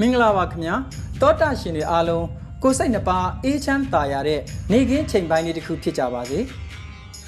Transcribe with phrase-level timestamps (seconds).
[0.00, 0.74] မင်္ဂလာပါခင်ဗျာ
[1.20, 2.26] တောတာရှင်တွေအားလုံး
[2.62, 4.40] ကိုစိတ်နှပါအေးချမ်းသာရတဲ့
[4.72, 6.38] နေကင်းချိန်ပိုင်းလေးတစ်ခုဖြစ်ကြပါစေ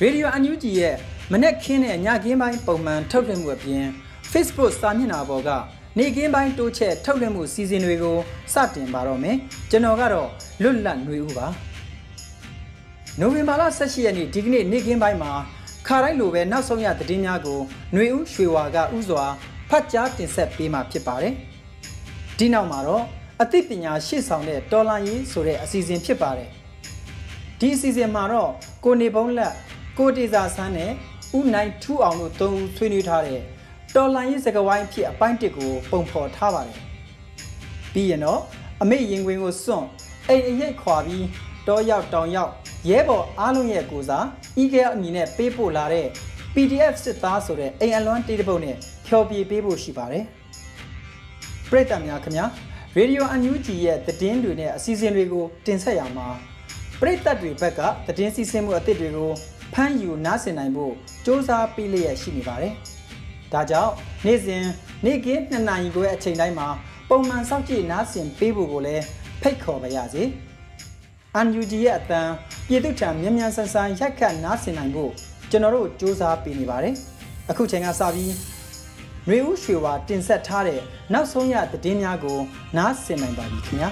[0.01, 0.95] ရေဒီယိုအန်ယူဂျီရဲ့
[1.33, 3.85] မနေ့ကင်းနဲ့ညကင်းပိုင်းပုံမှန်ထုတ်လွှင့်မှုအပြင်
[4.33, 5.51] Facebook စာမျက်နှာပေါ်က
[5.99, 8.17] နေကင်းပိုင်းတိုးချက်ထုတ်လွှင့်မှုစီစဉ်တွေကို
[8.53, 9.37] စတင်ပါတော့မယ်
[9.71, 10.29] ကျွန်တော်ကတော့
[10.63, 11.47] လွတ်လပ်နေဦးပါ
[13.21, 15.33] နိုဝင်ဘာလ18ရက်နေ့ဒီကနေ့နေကင်းပိုင်းမှာ
[15.87, 17.61] ခါတိုင်းလိုပဲနောက်ဆုံးရသတင်းများကို
[17.93, 19.25] ຫນွေဦးရွှေဝါကဥစွာ
[19.71, 21.35] ဖတ်ကြားတင်ဆက်ပေးမှာဖြစ်ပါတယ်။
[22.41, 23.05] ဒီနောက်မှာတော့
[23.43, 26.51] အသိပညာရှေ့ဆောင်တဲ့တော်လန်ရေးဆိုတဲ့အစီအစဉ်ဖြစ်ပါတယ်
[27.61, 28.51] ဒီအစီအစဉ်မှာတော့
[28.85, 29.55] ကိုနေပုံးလက်
[29.99, 30.91] ကိုတေစာဆန်းနဲ့
[31.39, 33.41] ဦးနိုင်ထူအောင်တို့သုံးဦးဆွေးနွေးထားတဲ့
[33.95, 36.79] တော်လန်ရေးစကားဝိုင်းဖြစ်အပိုင်းတစ်ကိုပုံဖော်ထားပါတယ်
[37.93, 38.41] ပြီးရင်တော့
[38.83, 39.87] အမေရင်ခွင်ကိုစွန့်
[40.29, 41.27] အိမ်အရိတ်ခွာပြီး
[41.69, 42.53] တောရောက်တောင်ရောက်
[42.89, 44.25] ရဲဘော်အားလုံးရဲ့ကိုစား
[44.63, 46.07] ဤကဲအမည်နဲ့ပေးပို့လာတဲ့
[46.55, 50.27] PDF စစ်သားဆိုတဲ့အိမ်အလွမ်းတေးတပုတ်နဲ့ဖြော်ပြပေးဖို့ရှိပါတယ်။
[51.70, 52.46] ပရိသတ်များခင်ဗျာ
[52.96, 56.28] ရေဒီယိုအန်ယူဂျီရဲ့သတင်းတွေနဲ့အစီအစဉ်တွေကိုတင်ဆက်ရမှာ
[57.00, 59.32] ပရိသတ်တွေဘက်ကသတင်းစီစဉ်မှုအသစ်တွေကို
[59.74, 60.96] ဖမ်းယူနားဆင်နိုင်ဖို့စ
[61.26, 62.74] 조사ပေးလျက်ရှိနေပါတယ်။
[63.54, 63.94] ဒါကြောင့်
[64.26, 64.64] နေ့စဉ်
[65.06, 66.68] နေ့ကင်း2နာရီခွဲအချိန်တိုင်းမှာ
[67.10, 69.04] ပုံမှန်စောင့်ကြည့်နားဆင်ပေးဖို့ကိုလည်း
[69.42, 70.24] ဖိတ်ခေါ်ပါရစေ။
[71.40, 72.32] UNG ရဲ့အတန်း
[72.68, 75.12] ပြည်သူ့ထံမြန်မြန်ဆန်ဆန်ရိုက်ခတ်နားဆင်နိုင်ဖို့
[75.52, 76.96] ကျွန်တော်တို့စ조사ပေးနေပါတယ်။
[77.50, 78.32] အခုချိန်ကစပြီး
[79.29, 80.81] နှွေဦးရွှေဝါတင်ဆက်ထားတဲ့
[81.13, 82.39] နောက်ဆုံးရသတင်းများကို
[82.77, 83.91] နားဆင်နိုင်ပါပြီခင်ဗျာ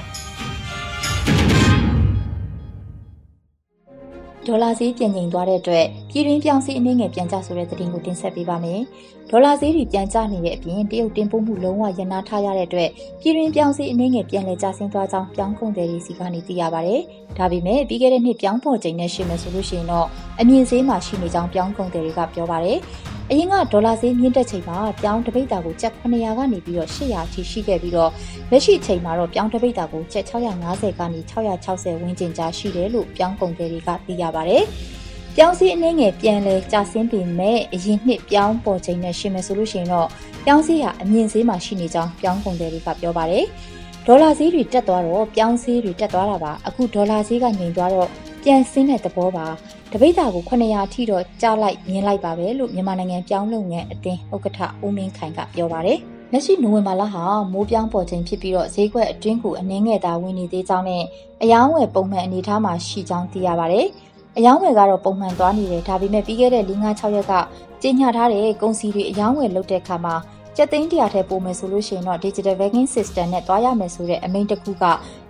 [4.47, 8.81] ဒေါ်လာဈေးပြန်ကျိန်သွားတဲ့အတွက်ပြည်တွင်းပြောင်းစီအနှင်းငယ်ပြန်ကျဆိုတဲ့သတင်းကိုတင်ဆက်ပေးပါမယ်။
[9.31, 16.95] ဒေါ်လာဈေးတွေပြန်ကျနေတဲ့အပြင်တရုတ်တင်ပို့မှုလုံးဝရန်နာထားရတဲ့အတွက်ပြည်တွင်းပြောင်းစီအနှင်းငယ်ပြန်လည်ကျဆင်းသွားကြောင်းပြောင်းကုန်တယ်စီကနေသိရပါဗျ။
[17.39, 20.07] ဒါပေမဲ့ပြီးခဲ့တဲ့နှစ်ပြောင်းပေါ်ချိန်နဲ့ရှင်းမယ်ဆိုလို့ရှိရင်တော့
[20.41, 22.71] အမြင့်ဈေးမှာရှိနေကြောင်းပြောင်းကုန်တယ်တွေကပြောပါဗျ။
[23.31, 28.11] အရင်ကဒေါ်လာဈေးမြင့်တက်ချိန်မှာပြောင်းတပိတ်တာကိုကျပ်900ကနေပြီးတော့800အထိရှိခဲ့ပြီးတော့
[28.51, 34.65] လက်ရှိချိန်မှာတော့ပြောင်းတပိတ်တာကိုကျပ်650ကနေ660ဝန်းကျင်ကြားရှိတယ်လို့ပြောင်းကုန်တယ်တွေကသိရပါတယ်။
[35.41, 40.09] ပြောင်းစည်းအနှင်းငယ်ပြန်လဲကျဆင်းပေမဲ့အရင်နှစ်ပြောင်းပေါ်ချိန်နဲ့ရှင်မယ်ဆိုလို့ရှိရင်တော့
[40.45, 43.45] ပြောင်းစည်းဟာအမြင့်ဈေးမှာရှိနေကြောင်းပြောင်းကုန်တယ်တွေကပြောပါတယ်။
[44.07, 48.09] ဒေါ်လာဈေးတွေတက်သွားတော့ပြောင်းဈေးတွေတက်သွားတာပါအခုဒေါ်လာဈေးကငြိမ်သွားတော့
[48.43, 49.47] ပြန်ဆင်းတဲ့သဘောပါ
[49.93, 55.99] တပိတ်တာကို900အထိတော့ကြားလိုက်မြင်လိုက်ပါပဲလို့မြန်မာနိုင်ငံပြောင်းလုပ်ငန်းအသင်းဥက္ကဋ္ဌဦးမင်းခိုင်ကပြောပါတယ်
[56.33, 57.23] လက်ရှိနိုဝင်ဘာလဟာ
[57.53, 61.05] မိုးပြောင်းပေါ်ချိန်ဖြစ်ပြီးတော့ဈေးကွက်အတွင်းကိုအနှင်းငယ်သာဝင်နေသေးကြောင်းနဲ့
[61.43, 63.87] အယောင်းဝယ်ပုံမှန်အနေထားမှာရှိကြောင်းသိရပါတယ်။
[64.39, 67.35] အယောင်းဝယ်ကတော့ပုံမှန်သွားနေတယ်ဒါပေမဲ့ပြီးခဲ့တဲ့၄၅ -6 ရက်က
[67.83, 70.15] ကြေညာထားတဲ့ကုန်စည်တွေအယောင်းဝယ်လုပ်တဲ့အခါမှာ
[70.57, 74.85] ကျက်သိန်းတရာထဲပို့မယ်ဆိုလို့ရှိရင်တော့ digital banking system နဲ့တွားရမယ်ဆိုတဲ့အမိန့်တစ်ခုက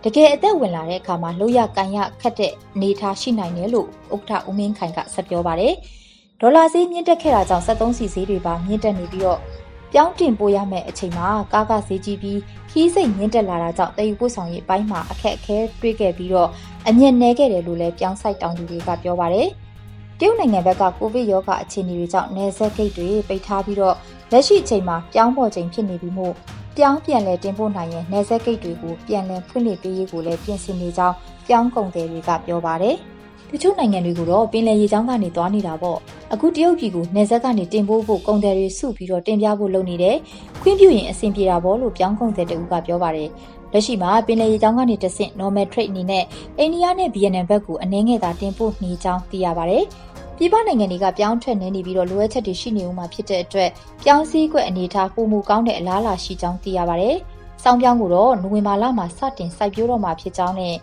[0.05, 5.75] တကယ်အသက်ဝင်လာတဲ့အခါမှာလို့ရကန်ရခတ်တဲ့အနေထားရှိနိုင်တယ်လို့ဥက္ကဋ္ဌဦးမင်းခိုင်ကဆက်ပြောပါတယ်။
[6.41, 9.41] ဒေါ်လာဈေးမြင့်တက်ခဲ့တာကြောင့်73စီဈေးတွေပါမြင့်တက်နေပြီးတော့
[9.93, 12.41] ပြောင်းတင်ပို့ရမယ့်အချိန်မှာကားကဈေးကြီးပြီး
[12.71, 16.49] ခီးစိတ်မြင့်တက်လာတာကြောင့်တည်ယူပို့ဆောင်ရေးအပိုင်းမှာအခက်အခဲတွေ့ခဲ့ပြီးတော့
[16.89, 19.49] အမြင့်နှဲခဲ့တယ်လို့လည်းပြောင်းဆိုင်တောင်သူတွေကပြောပါတယ်။
[20.19, 23.97] တရုတ်နိုင်ငံဘက်ကကိုဗစ်ရောဂါအခြေအနေတွေကြောင့်နယ်စပ်ဂိတ်တွေပိတ်ထားပြီးတော့
[24.33, 26.35] လက်ရှိအချိန်မှာပြောင်းပေါ်ချိန်ဖြစ်နေပြီးမို့
[26.77, 32.97] ပြောင်းပြန်လဲတင်ပို့နိုင်ရင်နယ်စပ်ဂိတ်တွေကိုပြန်လည်ဖွင့်လှစ်ပေးရေးကိုလည်းပြင်ဆင်နေကြောင်းပြောင်းကုန်တယ်တွေကပြောပါတယ်။
[33.53, 35.99] တချို့နိုင်ငံတွေကိုတော့ပင်လယ်ရေကြောင်းကနေသွားနေတာပေါ့။
[36.33, 40.17] အခုတရုတ်ပြည်ကိုနယ်စပ်ကနေတင်ပို့ဖို့ကုန်တယ်တွေစုပြီးတော့တင်ပြဖို့လုပ်နေတယ်။
[40.63, 43.29] ခွင့်ပြုရင်အဆင်ပြေတာပေါ့လို့ပြောင်းကုန်တယ်တူကပြောပါတယ်။
[43.73, 46.25] လက်ရှိမှာပင်လယ်ရေကြောင်းကနေတဆင့် normal trade အနေနဲ့
[46.59, 49.85] အိန္ဒိယနဲ့ Vietnam ဘက်ကိုအနည်းငယ်သာတင်ပို့နေကြောင်းသိရပါတယ်။
[50.37, 53.71] ပြည်ပနိုင်ငံတွေကပြောင်းထွက်နေနေပြီးတော့လိုအပ်ချက်တွေရှိနေဦးမှာဖြစ်တဲ့အတွက်
[54.05, 57.17] ပြောင်းစည်းကွက်အနေထားပုံမူကောင်းတဲ့အလားအလာရှိကြောင်းသိရပါတယ်။
[57.63, 60.75] စောင်းပြောင်းကိုတော့နိုဝင်ဘာလမှာစတင်စိုက်ပျိုးတော့မှာဖြစ်ကြောင်းနဲ့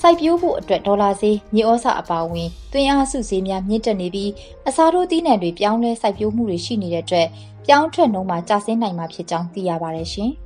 [0.00, 4.30] စိုက်ပျိုးဖို့အတွက်ဒေါ်လာဈေးမြေဩစာအပါအဝင်သွင်းအားစုဈေးများမြင့်တက်နေပြီး
[4.68, 7.26] အစားထိုးသီးနှံတွေပြောင်းလဲစိုက်ပျိုးမှုတွေရှိနေတဲ့အတွက်
[7.66, 10.30] ပြောင်းထွက်နှုန်းမှာကျဆင်းနိုင်မှာဖြစ်ကြောင်းသိရပါတယ်ရှင်။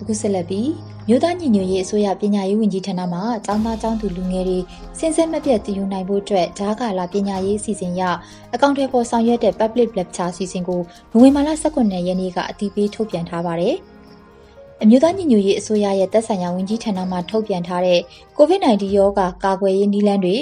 [0.00, 0.68] အခုဆက်လက်ပြီး
[1.08, 4.58] မြို့သားညီညွတ်ရေးအစိုးရပညာရေးဝန်ကြီးဌာနမှကျောင်းသားကျောင်းသူလူငယ်တွေ
[4.98, 8.02] စင်ဆက်မပြတ်တည်ယူနိုင်ဖို့အတွက်ဂျားကာလာပညာရေးအစီအစဉ်ရ
[8.54, 10.80] အကောင့်တွေပေါ်ဆောင်ရွက်တဲ့ Public Lecture အစီအစဉ်ကို
[11.12, 13.76] နိုဝင်ဘာလ18ရက်နေ့ကအတည်ပြုထုတ်ပြန်ထားပါတယ်။
[14.82, 18.00] အမျိုးသားညီညွတ်ရေးအစိုးရရဲ့သက်ဆိုင်ရာဝန်ကြီးဌာနမှထုတ်ပြန်ထားတဲ့
[18.38, 20.36] COVID-19 ရောဂါကာကွယ်ရေးနည်းလမ်းတွေ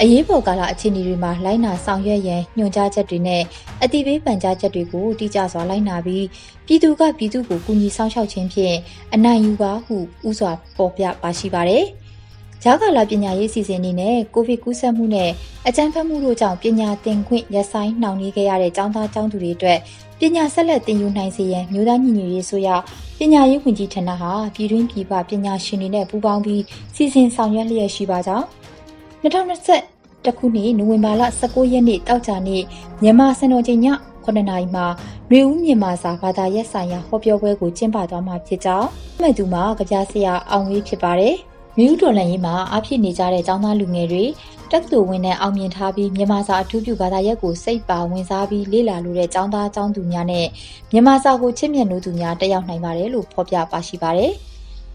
[0.00, 3.42] အရေးပေါ်ကာလအခြေအနေတွေမှာလိုက်နာဆောင်ရွက်ရန်ညွှန်ကြားချက်တွေနဲ့
[3.82, 6.24] အတိပေးပန်ကြားချက်တွေကိုတိကျစွာလိုက်နာပြီး
[6.66, 8.76] ပြည်သူကပြည်သူကိုကူညီဆောင်ရှောက်ခြင်းဖြင့်
[9.14, 9.96] အနိုင်ယူပါဟု
[10.28, 11.84] ဥစွာပေါ်ပြပါရှိပါတယ်။
[12.62, 15.30] ဂျာကာလာပညာရေးစီစဉ်အနေနဲ့ကိုဗစ်ကူးစက်မှုနဲ့
[15.66, 19.78] အကြမ်းဖက်မှုတို့ကြောင့်ပညာသင်ခွင့်ရပ်ဆိုင်းနှောင့်နှေးခဲ့ရတဲ့ကျောင်းသားကျောင်းသူတွေအတွက်
[20.20, 22.68] ပညာဆက်လက်သင်ယူနိုင်စေရန်မြို့သားညီညွတ်ရေးဆိုရ
[23.18, 26.62] ပညာရေးဝန်ကြီးဌာနဟာပြည်တွင်းပြည်ပပညာရှင်တွေနဲ့ပူးပေါင်းပြီး
[26.94, 28.46] စီစဉ်ဆောင်ရွက်လျက်ရှိပါကြောင်း
[29.22, 32.62] 2020တခုနှစ်နိုဝင်ဘာလ19ရက်နေ့တောက်ကြနေ့
[33.02, 33.86] မြန်မာစံတော်ချိန်ည
[34.24, 34.86] 9နာရီမှာ
[35.30, 38.88] ရွေဦးမြန်မာစာဘာသာရပ်ဆိုင်ရာဟောပြောပွဲကိုကျင်းပသွားမှာဖြစ်ကြောင်း
[39.20, 41.34] မဲ့သူမှာကြပြဆရာအောင်ဝေးဖြစ်ပါတယ်
[41.77, 44.23] မြူးတော်လန်ရေးမှာအဖြစ်နေကြတဲ့ចောင်းသားလူငယ်တွေ
[44.71, 50.47] တက္ကသိုလ်ဝင်နဲ့အောင်မြင်ထားပြီးမြန်မာစာအထူးပြုဘာသာရပ်ကိုစိတ်ပါဝင်စားပြီးလေ့လာလိုတဲ့ចောင်းသားចောင်းသူများနဲ့
[50.91, 54.33] မြန်မာစာကိုချစ်မြတ်နိုးသူများတက်ရောက်နိုင်ပါတယ်လို့ဖော်ပြပါရှိပါတယ်။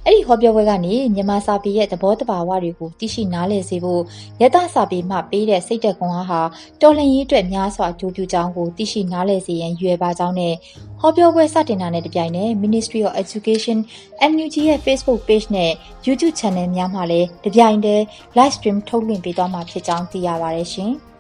[0.07, 4.01] အဲ့ဒီဟောပြောပွဲကနေမြန်မာစာပေရဲ့သဘောတဘာဝတွေကိုသိရှိနားလည်စေဖို့
[4.41, 6.41] ယတစာပေမှပေးတဲ့စိတ်သက်ကွန်အားဟာ
[6.81, 10.53] တော်လှန်ရေးအတွက်များစွာကြိုးပြုကြောင်းကိုသိရှိနားလည်စေရန်ရွယ်ပါကြောင်းနဲ့
[10.99, 13.77] ဟောပြောပွဲစတင်တာနဲ့တပြိုင်နက် Ministry of Education
[14.31, 15.71] NUG ရဲ့ Facebook page နဲ့
[16.05, 18.03] YouTube channel များမှာလည်းတပြိုင်တည်း
[18.37, 20.93] live stream ထုတ်လွှင့်ပေးသွားမှာဖြစ်ကြောင်းသိရပါတယ်ရှင်။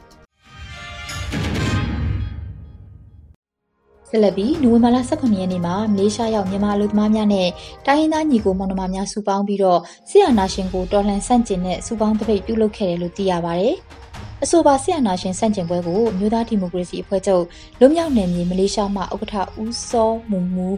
[4.15, 7.47] ဆက်လက်ပြီးနိုဝင်ဘာလ18ရက်နေ့မှာမလေးရှားရောက်မြန်မာလူသမားများနဲ့
[7.85, 9.79] တိုင်းရင်းသားညီကိုမောင်နှမများစုပေါင်းပြီးတော့
[10.09, 13.67] ဆီယနာရှင်ကိုတော်လှန်ဆန့်ကျင်တဲ့စုပေါင်းတပိတ်ပြုလုပ်ခဲ့တယ်လို့သိရပါဗျ။
[14.43, 17.43] အဆိုပါဆီယနာရှင်ဆန့်ကျင်ပွဲကိုမြို့သားဒီမိုကရေစီအဖွဲ့ချုပ်
[17.79, 20.69] လွတ်မြောက်နယ်မြေမလေးရှားမှဥက္ကဋ္ဌဦးစောမူမူ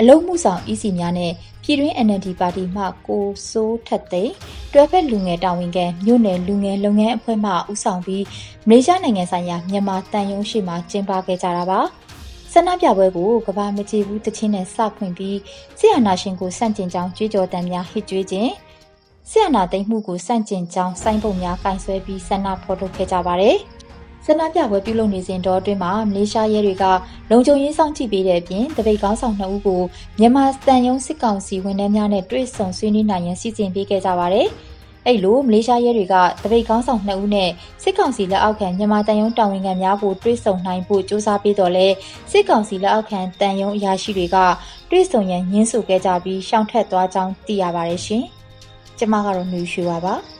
[0.00, 1.32] အလုံးမှုဆောင် EC များနဲ့
[1.62, 4.22] ပြည်တွင်း NLD ပါတီမှကိုစိုးထက်သိ
[4.72, 8.24] တွဲဖက်လူငယ်တာဝန်ခံမြို့နယ်လူငယ်လုပ်ငန်းအဖွဲ့မှဦးဆောင်ပြီး
[8.68, 11.80] မလေးရှားနိုင်ငံဆိုင်ရာမြန်မာတန်ယုံရှိမှကျင်းပခဲ့ကြတာပါ။
[12.52, 15.38] ဆန္ဒပြပွဲကိုကဘာမကြည့်ဘူးတချင်းနဲ့စဖွင့်ပြီး
[15.78, 18.50] ဆီယနာရှင်ကိုစန့်ကျင်ကြောင်းကြွေးကြော်တမ်းများဟစ်ကြွေးခြင်း
[19.30, 23.56] ဆီယနာသိမ်းမှုကိုစန့်ကျင်ကြောင်းစိုင်းပုံများကင်ဆွဲပြီးဆန္ဒဖော်ထုတ်ခဲ့ကြပါတယ်။
[24.26, 26.84] ဆန္ဒပြပွဲပြုလုပ်နေစဉ်တော့အတွင်းမှာမလေးရှားရဲတွေက
[27.30, 29.82] လုံခြုံရေးဆောင်ကြည့်ပေးတဲ့အပြင်တပိတ်ကောင်းဆောင်နှစ်ဦးကို
[30.18, 34.48] မြန်မာတန်ယုံစစ်ကောင်စီဝန်ထမ်းများနဲ့တွေ့ဆုံဆွေးနွေးနိုင်ရန်စီစဉ်ပေးခဲ့ကြပါတယ်။
[35.06, 37.50] အဲ့လိုမလေးရှားရဲတွေကတပိတ်ကောင်းဆောင်2ဦးနဲ့
[37.82, 41.86] စစ်ကောင်စီလက်အောက်ခံမြန်မာတန်ယုံတာဝန်ခံများကိုတွဲဆုံနိုင်ဖို့စ조사ပေးတော်လဲ
[42.30, 44.36] စစ်ကောင်စီလက်အောက်ခံတန်ယုံအရာရှိတွေက
[44.90, 48.24] တွဲဆုံရန်ညှင်းဆိုခဲ့ကြပြီးရှောင်ထက်သွားကြောင်းသိရပါတယ်ရှင်။
[48.98, 50.16] ကျမကတော့မျိုးရွှေပါပါ။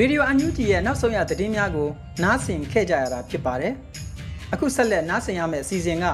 [0.00, 1.88] ရေဒီယိုအန်ယူဂျီရဲ့နောက်ဆုံးရသတင်းများကို
[2.22, 3.72] နားဆင်ခဲ့ကြရတာဖြစ်ပါတယ်။
[4.52, 6.04] အခုဆက်လက်နားဆင်ရမယ့်အစီအစဉ်က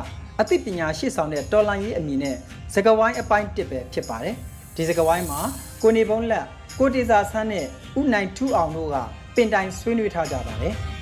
[0.40, 2.36] အသိပညာရှေ့ဆောင်တဲ့တော်လိုင်းရေးအမည်နဲ့
[2.74, 4.34] စကဝိုင်းအပိုင်း1ပဲဖြစ်ပါတယ်။
[4.76, 5.40] ဒီစကဝိုင်းမှာ
[5.82, 6.46] ကိုနေပုံးလက်
[6.78, 7.66] ကိုတေစာဆန်းနဲ့
[8.00, 8.96] ဥနိုင်ထူအောင်တို့က
[9.34, 10.74] ပင်တိုင်ဆွေးနွေးထားကြပါတယ်။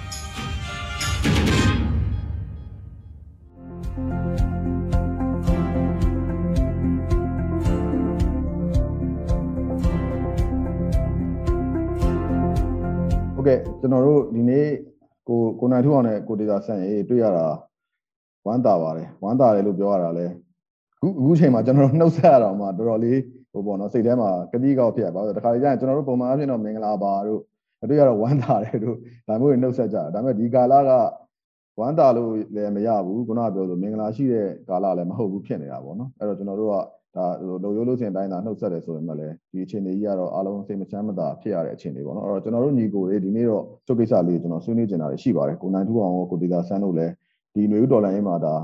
[13.84, 14.66] ကဲ့ကျွန်တော်တို့ဒီနေ့
[15.28, 17.46] ကိုကိုနိုင်ထူအောင်နဲ့ကိုဒေတာဆန်ရေးတွေ့ရတာ
[18.46, 20.26] ဝမ်းသာပါတယ်ဝမ်းသာတယ်လို့ပြောရတာလဲ
[20.96, 23.20] အခုအခုချိန်မှာကျွန်တော်တို့နှုတ်ဆက်ရတော့မှတော်တော်လေး
[23.52, 27.40] ဟိုပေါ့နော်စိတ်ထဲမှာကတိကောက်ဖြစ်ပါဆိုတခါလေကျရင်ကျွန်တော်တို့ပုံမှန်အဖြစ်တော့မင်္ဂလာပါတို့
[27.88, 28.96] တွေ့ရတော့ဝမ်းသာတယ်တို့
[29.28, 30.90] ဒါမျိုးတွေနှုတ်ဆက်ကြဒါပေမဲ့ဒီကာလက
[31.78, 36.74] ဝမ်းသာလို့လည်းမရဘူးခုနကပြောဆိုမင်္ဂလာရှိတဲ့ကာလလည်းမဟုတ်ဘူးဖြစ်နေတာပေါ့နော်အဲ့တော့ကျွန်တော်တို့က
[37.16, 37.24] ဒါ
[37.62, 47.12] လုံရိုးလို့စင်တိုင်းသာနှုတ်ဆက်တယ်ဆိုရင်မှလည်းဒီအခြေအနေကြီးကတော့အားလုံးစိတ်မချမ်းမသာဖြစ်ရတဲ့အခြေအနေပေါ့နော်အဲ့တော့ကျွန်တော်တို့ညီကိုတွေဒီနေ့တော့ချုပ်ကိစ္စလေးကျွန်တော်ဆွေးနွေးနေတာရှိပါတယ်ကိုနိုင်ထူအောင်ကိုဒေတာဆန်းတို့လည်း
[47.54, 48.54] ဒီຫນွေဦးဒေါ်လာရင်းမှာဒါ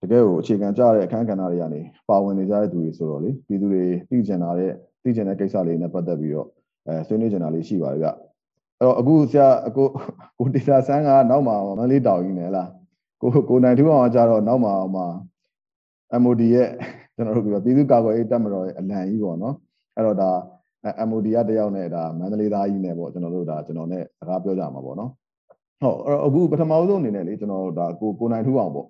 [0.00, 6.48] တကယ်ကိုအခြေခံကြတဲ့အခန်းကဏ္ဍတွေကနေပါဝင်နေကြတဲ့သူတွေဆိုတော့လေပြည်သူတွေသိကျင်လာတဲ့သိကျင်တဲ့ကိစ္စလေးနဲ့ပတ်သက်ပြီးတော့
[6.86, 8.14] အဲဆွေးနွေးကျင်တာလေးရှိပါတယ်ဗျအဲ့
[8.86, 9.86] တော့အခုဆရာကို
[10.38, 12.68] ကိုဒေတာဆန်းကနောက်မှာမန်းလေးတောင်ကြီးနေလား
[13.20, 15.06] ကိုကိုနိုင်ထူအောင်ကကြတော့နောက်မှာမှာ
[16.22, 16.68] MOD ရဲ့
[17.18, 19.54] ကျွန်တော်တို့ပြောပြည်သူ့ကာကွယ်ရေးတပ်မတော်ရဲ့အလံကြီးပေါ့နော်
[19.96, 20.30] အဲ့တော့ဒါ
[21.08, 25.10] MOD ကတယောက်နဲ့ဒါမန္တလေးသားကြီးနဲ့ပေါ့ကျွန်တော်တို့ဒါကျွန်တော်နဲ့စကားပြောကြမှာပေါ့နော်
[25.82, 28.86] ဟုတ်အဲ့တော့အခုပထမဆုံးအနေနဲ့လေကျွန်တော်ဒါကိုကိုနိုင်ထူအောင်ပေါ့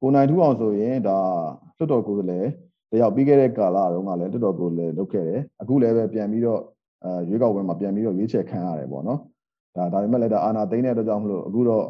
[0.00, 1.18] ကိုနိုင်ထူအောင်ဆိုရင်ဒါ
[1.78, 2.46] လွတ်တော်ကိုယ်စားလှယ်
[2.90, 6.60] တယောက်ပြီးခဲ့တဲ့ကာလတုန်းကလည်းလွတ်တော်ကိုယ်စားလှယ်လုပ်ခဲ့တယ်အခုလည်းပဲပြန်ပြီးတော့
[7.04, 9.20] အဲရွေးကောက်ပွဲမှာပြန်ပြီးတော့ရွေးချယ်ခံရတယ်ပေါ့နော်
[9.76, 11.84] ဒါဒါပေမဲ့လည်းဒါအာနာသိန်းတဲ့အတွက်ကြောင့်မလို့အခုတော့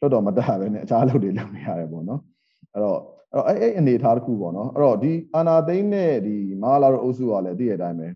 [0.00, 2.20] လွတ်တော်မတက်ပဲနဲ့အခြားအလုပ်တွေလုပ်နေရတယ်ပေါ့နော်
[2.74, 2.98] အဲ့တော့
[3.34, 8.08] အဲ့တော့အဲ့အဲ့အနေထားတစ်ခုပေါ့နော်အဲ့တော့ဒီအာနာသိန်းနဲ့ဒီမဟာလာတို့အုပ်စုကလည်းသိရတဲ့အတိုင်းပဲ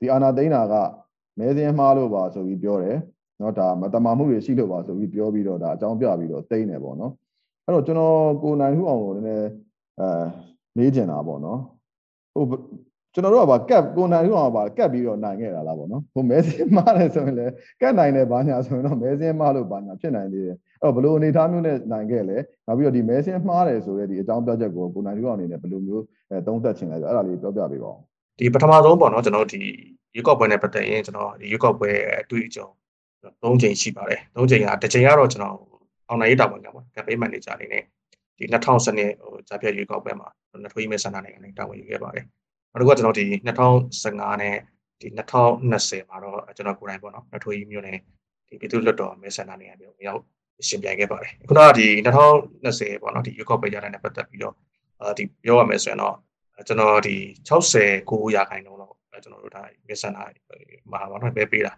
[0.00, 0.74] ဒီအာနာသိန်းတာက
[1.38, 2.98] မဲစင်းမှားလို့ပါဆိုပြီးပြောတယ်
[3.40, 7.12] နော်ဒါမတမာမှုတွေရှိလို့ပါဆိုပြီးပြောပြီးတော့ဒါအကြောင်းပြပြီးတော့သိန်းတယ်ပေါ့နော်
[7.64, 9.48] အဲ့တော့ကျွန်တော်ကိုနိုင်ခုအောင်ကိုနည်းနည်း
[10.00, 10.08] အဲ
[10.76, 11.58] မေးချင်တာပေါ့နော်
[12.34, 12.44] ဟို
[13.14, 22.36] ကျွန်တော်တို့ကဗာကက်ကိုနိုင်ခုအောင်ဗာကက်ပြီးတော့နိုင်ခဲ့တာလားပေါ့နော်ဟိုမဲစင်းမှားတယ်ဆိုရင်လည်းကက်နိုင်တယ်ဘာညာဆိုရင်တော့မဲစင်းမှားလို့ဘာညာဖြစ်နိုင်သေးတယ်အဲ့ တော့ဘလို့အနေထားမျိုးနဲ့နိုင်ခဲ့လဲ
[22.66, 27.98] နောက်ပြီးတော့ဒီမဲစင်းမှားတယ်ဆိုတဲ့ဒီအကြောင်းပြချက်ကိုကိုနိုင်ခုအောင်အနေနဲ့ဘယ်လိုမျိုးအဲသုံးသပ်ချင်လဲဆိုအဲ့ဒါလေးပြောပြပေးပါဦး
[28.38, 29.62] ဒီပထမဆုံးပေါ့နော်ကျွန်တော်ဒီ
[30.14, 31.90] ရွေးကောက်ပွဲနဲ့ပတ်သက်ရင်ကျွန်တော်ဒီရွေးကောက်ပွဲ
[32.22, 32.66] အတွေ့အကြုံ
[33.42, 35.54] ၃ချိန်ရှိပါတယ်၃ချိန်ကတစ်ချိန်ကတော့ကျွန်တော်
[36.08, 37.82] အောင်နိုင်ရေးတာဝန်ကပေါ့ကမ်ပိန်းမန်နေဂျာအနေနဲ့
[38.38, 40.28] ဒီ2010နှစ်ဟိုဂျာပြရွေးကောက်ပွဲမှာ
[40.64, 42.24] နထွေးမဲဆန္ဒနိုင်ငံနဲ့တာဝန်ယူခဲ့ပါတယ်
[42.72, 44.56] နောက်တစ်ခုကကျွန်တော်ဒီ2015နဲ့
[45.00, 47.98] ဒီ2020မှာတော့ကျွန်တော်ကိုယ်တိုင်ပေါ့နော်နထွေးမြို့နယ်
[48.48, 50.22] ဒီပြည်သူ့လွှတ်တော်မဲဆန္ဒနိုင်ငံမျိုးရောက်
[50.68, 51.86] ရှင်ပြိုင်ခဲ့ပါတယ်ခုနကဒီ
[52.42, 54.54] 2020ပေါ့နော်ဒီရွေးကောက်ပွဲရတဲ့နဲ့ပတ်သက်ပြီးတော့
[55.00, 56.14] အာဒီပြောရမယ်ဆိုရင်တော့
[56.66, 57.16] ကျွန်တော်ဒီ
[57.74, 58.94] 69ရာခိုင်နှုန်းတော့
[59.24, 60.18] ကျွန်တော်တို့ဒါမဲဆန္ဒ
[60.92, 61.72] မှာပေါ့နော်ပဲပေးတာ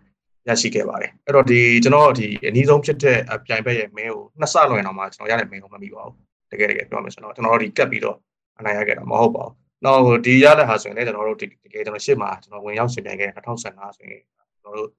[0.48, 6.14] ရရှိခဲ့ပါတယ်အဲ့တော့ဒီကျွန်တော်ဒီအနည်းဆုံးဖြစ်တဲ့ပြိုင်ဘက်ရဲ့မဲကိုနှစ်ဆလွန်အောင်မှကျွန်တော်ရတဲ့မဲကိုမမိပါဘူး
[6.52, 8.16] တကယ်တကယ်ပြောမယ်ဆိုတော့ကျွန်တော်တို့ဒီကတ်ပြီးတော့
[8.58, 9.54] အနိုင်ရခဲ့တာမဟုတ်ပါဘူး
[9.84, 14.22] နောက်ဒီရတဲ့ဟာဆိုရင်လည်းကျွန်တော်တို့တကယ်ကျွန်တော်ရှေ့မှာကျွန်တော်ဝင်ရောက်ရှင်ပြိုင်ခဲ့2015ဆိုရင်
[14.62, 14.90] ကျွန်တော်တို့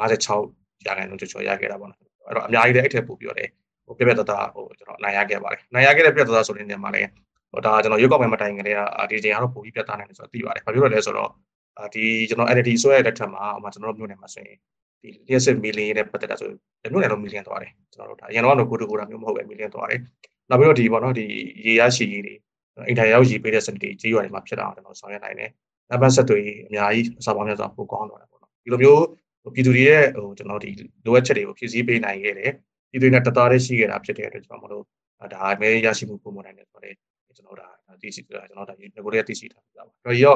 [0.00, 3.50] 56ရာခိုင်နှုန်းကျော်ကျော်ရခဲ့တာပေါ့နော် အဲ့တော့အများကြီးလည်းအဲ့ထက်ပိုပြီးတော့လည်း
[3.86, 7.08] ဟိုပြပြတတဟိုကျွန်တော်အနိုင်ရခဲ့ပါတယ်နိုင်ရခဲ့တဲ့ပြပြတတဆိုတဲ့နေရာမှာလည်း
[7.52, 8.80] ဟိုဒါကျွန်တော်ရွေးကောက်ပွဲမတိုင်ခင်တည်းက
[9.10, 11.30] ဒီချိန်ကတော့ပိုပြီးပြတ်သားနိုင်တယ်ဆိုတော့သိပါတယ်ဘာဖြစ်လို့လဲဆိုတော့
[11.94, 14.56] ဒီကျွန်တော် NLD ဆွဲရတဲ့ထက်မှာဟိုမှာကျွန်တော်တို့မြို့နယ်မှာဆိုရင်
[15.02, 16.48] ဒီလျှက်စစ်မီလီယံနဲ့ပတ်သက်တာဆို
[16.82, 20.00] ရင်မြို့နယ်လုံးမီလီယံသွားတယ်ကျွန်တော်တို့ဒါအရင်တော့ကိုတူကိုတာမျိုးမဟုတ်ပဲမီလီယံသွားတယ်
[20.50, 21.26] နောက်ပြီးတော့ဒီပေါ့နော်ဒီ
[21.66, 22.34] ရေရရှိရေးတွေ
[22.86, 25.50] အိမ်ထိုင်ရောက်ရေးပေးတဲ့စနစ်တွေကြေးရွာတွေမှာဖြစ်တာကျွန်တော်ဆောင်ရွက်နိုင်တယ်။
[25.90, 29.02] နံပါတ်ဆက်တွေအများကြီးအစာပေါင်းများစွာပိုကောင်းတော့တယ်ပေါ့နော်။ဒီလိုမျိုး
[29.54, 30.70] ပြည်သူတွေရဲ့ဟိုကျွန်တော်ဒီ
[31.06, 32.50] လိုအပ်ချက်တွေကိုဖြည့်ဆည်းပေးနိုင်ခဲ့တယ်။
[32.90, 34.84] ပြည်သူတွေနဲ့တသားတည်းရှိခဲ့တာဖြစ်တဲ့အတွက်ကျွန်တော်မလို့
[35.32, 36.96] ဒါအမဲရရှိမှုပုံမှန်နိုင်တယ်ဆိုတော့
[37.36, 37.68] ကျွန်တော်ဒါ
[38.02, 40.34] သိရှိကျွန်တော်ဒါငကိုလေးသိရှိထားပြပါ။တော်ရော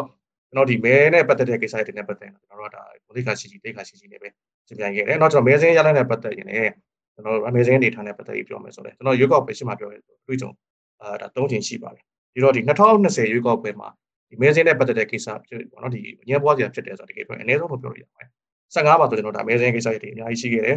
[0.48, 4.28] ကျွန်တော်ဒီမဲနဲ့ပတ်သက်တဲ့ကိစ္စတွေနဲ့ပတ်သက်ရင်ကျွန်တော်တို့ဒါဘုလိခါရှိရှိတိတ်ခါရှိရှိနဲ့ပဲ
[4.66, 6.72] ပြင်ပြခဲ့တယ်။နောက်ကျွန်တော်မဲစင်းရလနဲ့ပတ်သက်ရင်လည်း
[7.14, 10.50] ကျွန်တော်အမဲစင်းအနေထားနဲ့ပတ်သက်ပြီးပြောမယ်ဆိုတော့ကျွန်တော်ရွေးကောက်ပဲရှင်းမှပြောရဲဆိုတွေ့ကြုံ
[11.02, 13.88] အာဒါ၃ချိန်ရှိပါတယ်ဒီတော့ဒီ2020ရွေးကောက်ပွဲမှာ
[14.30, 18.28] ဒီမဲစင်းနဲ့ပတ်သက်တဲ့ကိစ္စဖြစ်ပေါ့နော်ဒီအငြင်းပွားစရာဖြစ်တယ်ဆိုတော့တကယ်ပြောရင်အနည်းဆုံးလို့ပြောလို့ရပါတယ်
[18.74, 20.76] 15ပါဆိုကျွန်တော်ဒါမဲစင်းကိစ္စတွေအများကြီးရှိခဲ့တယ်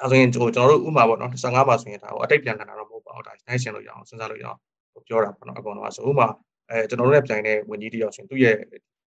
[0.00, 4.58] ဒါဆိုရင်ကျွန်တော်တို့ဥမာပေါ့နော်15ပါဆိုရင်ဒါဟိုအတိတ်ပြန်ခံတာတော့မဟုတ်ပါဘူးဒါနိုင်ရှင်လို့ရအောင်စဉ်းစားလို့ရအောင်
[5.08, 6.28] ပြောတာပေါ့နော်အကောင်တော့ဆိုဥမာ
[6.70, 8.56] အဲကျွန်တော်တို့နဲ့ပြိုင်တဲ့ဝင်ကြီးတယောက်ဆိုရင်သူ့ရဲ့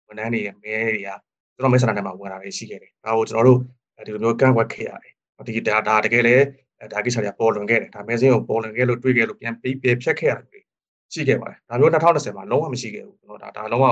[0.08, 1.10] ဝန်ထမ်းတွေရဲ့မဲတွေက
[1.54, 3.58] ကျွန်တော်မဲဆန္ဒနယ်မှာဝင်လာတွေရှိခဲ့တယ်ဒါကိုကျွန်တော်တို့
[4.06, 5.12] ဒီလိုမျိုးကန့်ကွက်ခဲ့ရတယ်
[5.46, 6.44] ဒီဒါဒါတကယ်လည်း
[6.92, 10.64] ဒါကိစ္စတွေကပေါ်လွင်ခဲ့တယ်ဒါမဲစင်းကိုပေါ်လွင်ခဲ့လို့တွေးခဲ့လို့ပြန်ပြီးပြဖြတ်ခဲ့ရတယ်
[11.12, 13.86] ရှိခဲ့ပါတယ်ဒါမျိုး2020မှာလုံးဝမရှိခဲ့ဘူးကျွန်တော်ဒါဒါလုံးဝ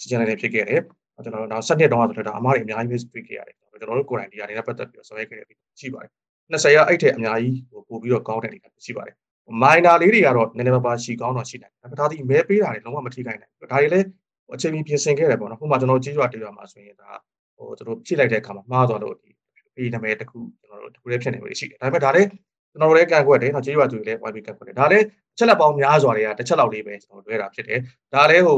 [0.00, 0.80] စီချန်နယ်ဖြစ်ခဲ့တယ်
[1.24, 6.10] ကျွန်တော်နောက်7နှစ်တုန်းကဆိုတော့ဒါအမားတွေအများကြီးပဲတွေ့ခဲ့ရတယ်ကျွန်တော်တို့ကိုယ်တိုင်ဒီအရာတွေနဲ့ပတ်သက်ပြီးတော့ဆောင်ရွက်ခဲ့တယ်ရှိပါတယ်
[6.52, 7.56] 20ရအဲ့ထက်အများကြီး
[7.88, 9.16] ပို့ပြီးတော့ကောင်းတဲ့အနေနဲ့ရှိပါတယ်
[9.62, 14.06] မိုင်နာလေးတွေကတော့နည်းနည်းပါးပါးရှိကောင်းတော့ရှိတယ်ဒါဒါဒီမဲပေးတာတွေလုံးဝမထိခိုက်နိုင်ဘူးဒါတွေလည်း
[14.54, 17.10] အချိန်ကြီးပြင်ဆင်ခဲ့တယ်ပေါ့နော်ဟိုမှာကျွန်တော်ကြီးရွာတရွာမှာဆိုရင်ဒါ
[17.56, 19.30] ဟိုတို့ဖြည့်လိုက်တဲ့အခါမှာမှားသွားလို့ဒီ
[19.76, 22.28] ပေးနာမည်တစ်ခုကျွန်တော်တို့တစ်ခုလေးဖြစ်နေလို့ရှိတယ်ဒါပေမဲ့ဒါလည်း
[22.70, 27.78] ကျွန်တော်တို့လည်းကန်ကွက်တယ်နော်ကြေးရွာသူတွေလည်း YB ကန်ကွက်တယ်ဒါလည်းအ ချက်လက်ပေါင်းများစွာတွေကတစ်ချက်လောက်လေးပဲကျွန်တော်လွဲတာဖြစ်တယ်
[28.14, 28.56] ဒါလည်းဟို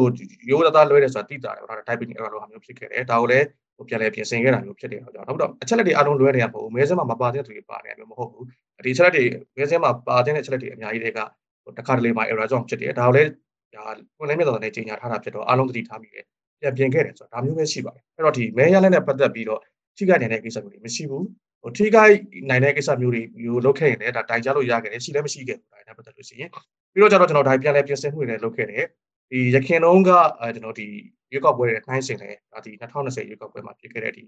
[0.50, 8.44] ရိုးသားသားလွဲတယ်ဆိုတာသိတာတယ်ပေါ့နော် typing error လိုဟာမျိုးဖြစ်ခဲ့တယ်ဒါကိုလည်းဟိုပြန်လဲပြင်ဆင်ခဲ့တာမျိုးဖြစ်တယ်တော့နောက်တော့အချက်လက်တွေအားလုံးလွဲနေတာမဟုတ်ဘူးမဲစင်းမှာမပါတဲ့သူတွေပါနေတာမျိုးမဟုတ်ဘူး
[8.84, 9.24] ဒီအချက်လက်တွေ
[9.56, 11.20] မဲစင်းမှာပါတဲ့အချက်လက်တွေအများကြီးတွေက
[11.64, 13.30] ဟိုတစ်ခါတလေမှာ error ကြောင့်ဖြစ်တယ်ဒါကိုလည်း
[13.74, 13.84] ဒါ
[14.18, 16.24] ဝင်လဲမြတ်တော်နဲ့ကြီးညာထားတာဖြစ်တော့အားလုံးသတိထားမိတယ်
[16.60, 19.60] ပြန်ပြင်ခဲ့တယ်ဆိုတာဒါမျိုးပဲရှိပါတယ်အဲ့တော့ဒီမဲရလက်နဲ့ပတ်သက်ပြီးတော့
[19.96, 21.24] ထိခိုက်နေတဲ့ကိစ္စမျိုးတွေမရှိဘူး
[21.62, 22.14] ဟိုထိခိုက်
[22.48, 26.50] နိုင်တဲ့ကိစ္စမျိုးတွေမျိုးလုပ်ခဲ့ရင်လည်းဒါတိုင်ကြလို့ရခဲ့တယ်ရှိလည်းမရှိခဲ့ဘူးဒါနဲ့ပတ်သက်လို့ရှိရင်
[26.92, 28.84] ပြီးတော့ကျတော့ကျွန်တော်ဒါပြန်လဲပြင်ဆင်မှုတွေလည်းလုပ်ခဲ့တယ်
[29.30, 30.10] ဒီရခင်တုန်းက
[30.40, 30.86] အဲကျွန်တော်ဒီ
[31.32, 34.22] ရွေးကောက်ပွဲတွေနှိုင်းစင်တယ်ဒါဒီ2020ရွေးကောက်ပွဲမှာဖြစ်ခဲ့တဲ့ဒီ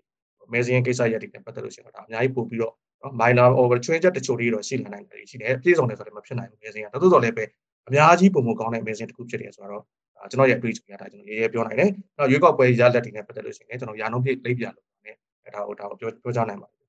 [0.53, 7.45] မဲစင်းကိစ္စရပ်တွေနဲ့ပတ်သက်လို့ရှိရင်တော့ဒါအများကြီးပို့ပြီးတော့နော် minor over change တချို့တွေတော့ရှိနိုင်တယ်ရှိတယ်ပြည်စုံတယ်ဆိုတော့မဖြစ်နိုင်ဘူးမဲစင်းကတိုးတိုးတော်လည်းပဲ
[7.89, 9.83] အများကြီးပုံမကောင်းတဲ့မဲစင်းတစ်ခုဖြစ်တယ်ဆိုတော့
[10.31, 15.09] ကျွန်တော်ရဲ့အတွေ့အကြုံရတာကျွန်တော်ရေးရေးပြောနိုင်တယ်။နောက်ရွေးကောက်ပွဲရလက်တွေနဲ့ပတ်သက်လို့ရှိရင်ကျွန်တော်ရာနှုန်းပြလိပ်ပြလို့ね
[15.55, 16.80] ဒါကိုဒါကိုပြောပြောကြနိုင်ပါတယ်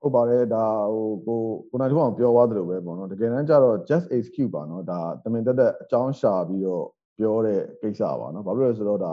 [0.00, 0.64] ဟုတ်ပါတယ်ဒါ
[0.94, 1.40] ဟိုကို
[1.70, 6.86] ကိုနိုင်တို့အောင်ပြောသွားသလိုပဲပေါ့နော်တကယ်တမ်းကျတော့ just excuse ပါနော်ဒါတမင်တက်တက်အကြောင်းရှာပြီးတော့
[7.18, 9.12] ပြောတဲ့ကိစ္စပါနော်ဘာလို့လဲဆိုတော့ဒါ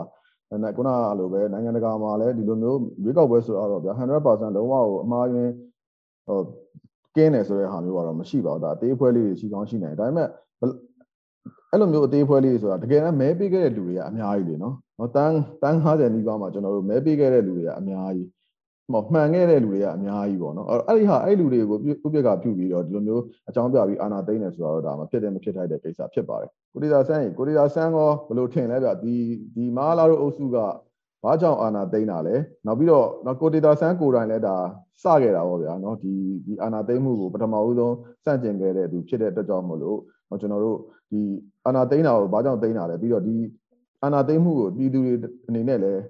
[0.50, 5.52] အဲ့ခုနကလိုပဲနိုင်ငံတကာမှာလည်းဒီလိုမျိုးရွေးကောက်ပွဲဆိုတော့ဗျာ100%လုံးဝကိုအမှားယွင်း
[6.26, 6.40] ဟို
[7.16, 10.28] ကင်းတယ်ဆိုတဲ့ဟာမျိုးကတော့မရှိပါဘူးဒါအသေးဖွဲလေးတွေရှိကောင်းရှိနေတယ်ဒါပေမဲ့
[11.70, 18.28] အဲ့လိုမျိုးအသေးဖွဲလေးတွေဆိုတာတကယ်တမ်းမဲပေးခဲ့တဲ့လူတွေကအများကြီးလေနော်နော်တန်းတန်း50နီးပါးမှာကျွန်တော်တို့မဲပေးခဲ့တဲ့လူတွေကအများကြီး
[18.92, 29.14] ဟောမှန်ခဲ့တဲ့လူတွေကအများကြီးပေါ့နော်အဲ့ဒီဟာအဲ့လူတွေကိုဥပ္ပကပြုပြီးတော့ဒီလိုမျိုးအကြောင်းပြပြီးအာနာသိမ့်နေဆိုတော့ဒါမဖြစ်တဲ့မဖြစ်ထိုက်တဲ့ကိစ္စဖြစ်ပါတယ်ကိုရီးယားဆန်းကိုရီးယားဆန်းကောဘယ်လိုထင်လဲဗျဒီ
[29.54, 30.56] ဒီမာလာတို့အုပ်စုက
[31.24, 32.34] ဘာကြောင့်အာဏာသိမ်းတာလဲ
[32.66, 34.56] နောက်ပြီးတော့နော်ကိုဒေတာဆန်းကိုတိုင်လည်းဒါ
[35.02, 36.12] စခဲ့တာပေါ့ဗျာနော်ဒီ
[36.46, 39.98] ဒီအာဏာသိမ်းမှုကိုပထမဦးဆုံးစန့်ကျင်ခဲ့တဲ့သူဖြစ်တဲ့အတွက်ကြောင့်မလို့
[40.40, 40.78] ကျွန်တော်တို့
[41.10, 41.20] ဒီ
[41.66, 43.36] အာဏာသိမ်းတာကိုဘာကြောင့်သိမ်းတာလဲပြီးတော့ဒီ
[44.02, 45.14] အာဏာသိမ်းမှုကိုပြည်သူတွေ
[45.48, 46.00] အနေနဲ့လည်း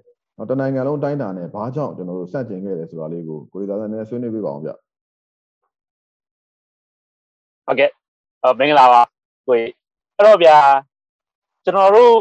[0.49, 4.71] တနိုင်ငံလုံးတိုင်းတာနဲ့ဘာကြောင့်ကျွန်တော်တို့စန့်ကျင်ခဲ့တယ်ဆိုတာလေးကိုကိုဒေတာဆန်းနဲ့ဆွေးနွေးပြပါအောင်ဗျ
[7.65, 7.89] ဟုတ်ကဲ့
[8.43, 9.01] အမင်္ဂလာပါ
[9.47, 9.69] ကိုအဲ့
[10.27, 10.57] တော့ဗျာ
[11.63, 12.15] ကျွန်တော်တို့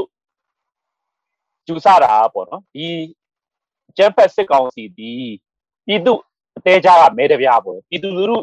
[1.67, 2.87] ကျူဆတာပေါ့နော်ဒီ
[3.97, 5.13] ကျန်းဖက်စစ်ကောင်စီဒီ
[5.87, 6.15] ပြည်သူ
[6.57, 8.39] အသေးချာကမဲတပြားပေါ့ပြည်သူလူထု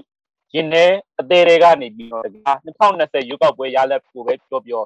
[0.54, 0.86] ရင်ထဲ
[1.20, 4.84] အသေးတွေကနေပြီးတော့2020ရွေးကောက်ပွဲရလက်ကိုပဲပြောပြော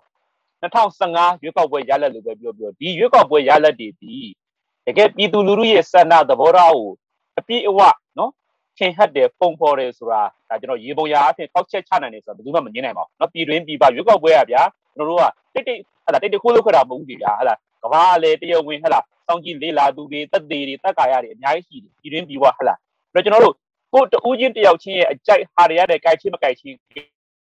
[0.61, 4.13] 2015ရွေးကောက်ပွဲရလက်လို့ပဲပြောပြောဒီရွေးကောက်ပွဲရလက်တွေဒီ
[4.89, 6.89] တကယ်ပြည်သူလူထုရဲ့ဆန္ဒသဘောထားကို
[7.39, 7.79] အပြည့်အဝ
[8.17, 8.31] နော်
[8.77, 14.61] ထင်ဟပ်တယ်ပုံဖော်တယ်ဆိုတာဒါကျွန်တော်ရေပုံရာအဖြစ်ပောက်ချက်ချနိုင်တယ်ဆိုတာဘယ်သူမှမငင်းနိုင်ပါဘူးနော်ပြည်တွင်းပြည်ပရွေးကောက်ပွဲရဗျာ
[14.95, 22.77] ကျွန်တော်တို့ကတိတ်တိတ်ဟဲ့လားတိတ်တိတ်ခိုးလုပ်ခတာမဟုတ်ဘူးကြာဟဲ့လားကဘာလေတရုတ်ဝင်ဟဲ့လားစောင်းကြည့်လေးလာသူတွေတက်သေးတွေတက်ကာရတွေအများကြီးရှိတယ်ပြည်တွင်းပြည်ပဟဲ့လား
[23.13, 23.55] အဲ့တော့ကျွန်တော်တို့
[23.93, 26.75] ကိုတူးချင်းတယောက်ချင်းရဲ့အကြိုက်ဟာတွေရတဲ့ကြိုက်ချင်းမကြိုက်ချင်း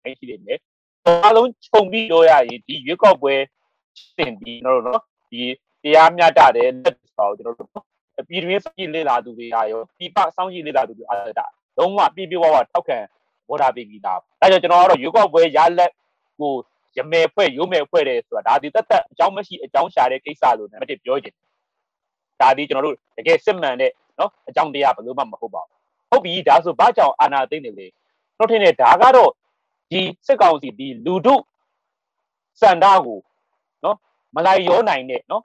[0.03, 0.59] အဲ့ရှိနေတယ်
[1.05, 3.33] အားလုံးခြုံပြီးတော့ရရင်ဒီရွေးကောက်ပွဲ
[4.17, 5.41] တင်ပြီးကျွန်တော်တို့နော်ဒီ
[5.83, 7.69] တရားမျှတတယ်လက် ဆောင်ကျွန်တော်တို့
[8.29, 11.45] ပြည်တွင်းစီလေးလာသူတွေအားရောပြည်ပစောင်းကြည့်လေးလာသူတွေအားတာ
[11.77, 12.97] လုံးဝပြပြဝဝထောက်ခံ
[13.49, 15.91] ဘောဓာပေးပြီးသားဒါကြောင့်ကျွန်တော်ကတော့ရွေးကောက်ပွဲရလက်
[16.39, 16.53] ကို
[16.97, 21.33] ရမယ်ဖွဲ့ရုံးမယ်ဖွဲ့တယ်ဆိုတာဒါဒီတက်တက်အကြောင်းမရှိအကြောင်းရှာတဲ့ကိစ္စလို့နံပါတ်1ပြောချင်
[22.41, 27.87] ဒါဒီကျွန်တော်တို့တကယ်စစ်မှန်တဲ့နော်အကြောင်းတရားဘယ်လိုမှမဟုတ်ပါဘူးဟုတ်ပြီဒါဆိုဘာကြောင့်အာဏာသိမ်းနေလဲ
[28.37, 29.31] တော့ထင်တယ်ဒါကတော့
[29.91, 31.35] ဒီစစ်ကောင်စီဒီလူထု
[32.61, 33.19] စန္ဒကို
[33.83, 33.97] နော်
[34.35, 35.43] မလိုက်ရောနိုင်တဲ့နော်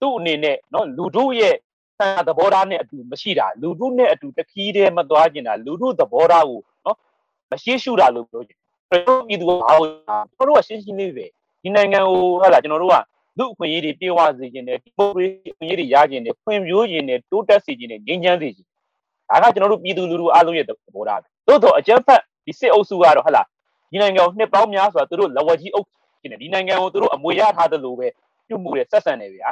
[0.00, 1.54] သူ့အနေနဲ့နော်လူထုရဲ့
[1.98, 6.96] ဆန္ဒသဘောထားနဲ့အတူမရှိတာလူထုနဲ့အတူတခီးတည်းမသွားကျင်တာလူထုသဘောထားကိုနော်
[7.50, 9.88] မရှိရှုတာလို့ပြောချင်ကျွန်တော်ပြည်သူကဘာလို့
[10.36, 11.26] ကျွန်တော်တို့ကရှင်းရှင်းလေးပဲ
[11.62, 12.96] ဒီနိုင်ငံကိုဟုတ်လားကျွန်တော်တို့က
[13.38, 18.68] လူအခွင့်အရေးတွေပြေဝစေခြင်းနဲ့ဒီမိုကရေစီအခွင့်အရေးတွေရခြင်းနဲ့ဖွံ့ဖြိုးခြင်းနဲ့တိုးတက်စေခြင်းနဲ့ငြိမ်းချမ်းစေခြင်း
[19.30, 23.46] ဒါကကျွန်တော်တို့ပြည်သူလူထုအားလုံးရဲ့သဘောထားသို့တော့အကြမ်းဖက်ဒီစစ်အုပ်စုကတော့ဟုတ်လား
[23.90, 25.86] ဒီနိုင်ငံကိုနှစ်ပေါင်းများစွာသူတို့လဝကြီးအုပ်
[26.20, 28.08] ခြင်းနဲ့ဒီနိုင်ငံကိုသူတို့အမွေရထားသလိုပဲ
[28.46, 29.50] ပြုမှုတဲ့ဆက်ဆံနေဗျာ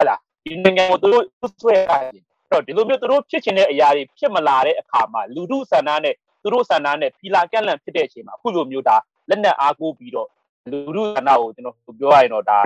[0.00, 1.24] ဟုတ်လားဒီနိုင်ငံကိုသူတို့
[1.60, 8.96] ဆွဲထားခြင်းအဲ့တော့ဒီလိုမျိုးသူတို့ဖြစ်ချင်တဲ့အရာတွေဖြစ်မလာတဲ့အခါမှာလူထုဆန္ဒနဲ့သူတို့ဆန္ဒနဲ့ဖီလာကန့်လန့်ဖြစ်တဲ့အချိန်မှာအခုလိုမျိုးဒါ
[9.28, 10.28] လက်နက်အားကိုးပြီးတော့
[10.70, 12.58] လူထုဆန္ဒကိုကျွန်တော်ပြောရရင်တော့ဒါ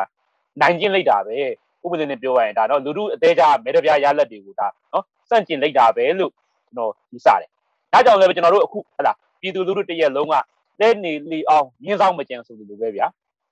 [0.61, 1.37] နိုင်ကျင့်လိုက်တာပဲ
[1.85, 6.33] ဥပဒေနဲ့ပြောရရင်ဒါတော့လူထုအသေးချာမဲတပြားရလက်တွေကိုဒါနော်စန့်ကျင်လိုက်တာပဲလို့
[6.67, 7.49] ကျွန်တော်ယူဆတယ်
[7.93, 10.35] ဒါကြောင့်လည်းကျွန်တော်တို့အခုဟလာပြည်သူလူထုတရက်လုံးက
[10.81, 13.07] လဲနေလီအောင်ရင်းဆောင်မကြံဆိုလိုပဲဗျာ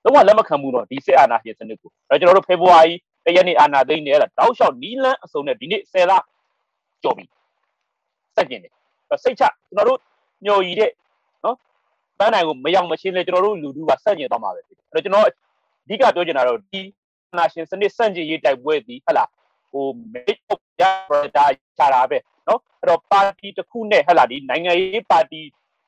[0.05, 6.13] လုံးဝလက်မခံဘူးတော့ဒီစစ်အာဏာရှင်စနစ်ကိုအဲကျွန်တော်တို့ဖေဖော်ဝါရီ တရက်နေ့အာဏာသိမ်းနေရတာတောက်လျှောက်နီးလန်းအစုံနဲ့ဒီနေ့10လ
[7.03, 7.25] ကျော်ပြီ
[8.37, 8.73] စက်ကျင်တယ်
[9.25, 10.01] စိတ်ချကျွန်တော်တို့
[10.45, 10.91] ညှို့ရည်တဲ့
[11.45, 11.57] နော်
[12.19, 15.33] ပန်းနိုင်ကိုမရောက်မချင်းလဲကျွန်တော်တို့လူထုကစက်ကျင်သွားမှာပဲဖြစ်တယ်အဲ့တော့ကျွန်တော်အ
[15.89, 16.81] ဓိကပြောချင်တာတော့ဒီ
[17.31, 19.25] အာဏာရှင်စနစ်စန့်ကျင်ရေးတိုက်ပွဲဒီဟလာ
[19.71, 20.39] ဟိုမိတ်
[20.81, 21.45] ရပရဒါ
[21.79, 25.41] ချတာပဲနော်အဲ့တော့ပါတီတစ်ခုနဲ့ဟလာဒီနိုင်ငံရေးပါတီ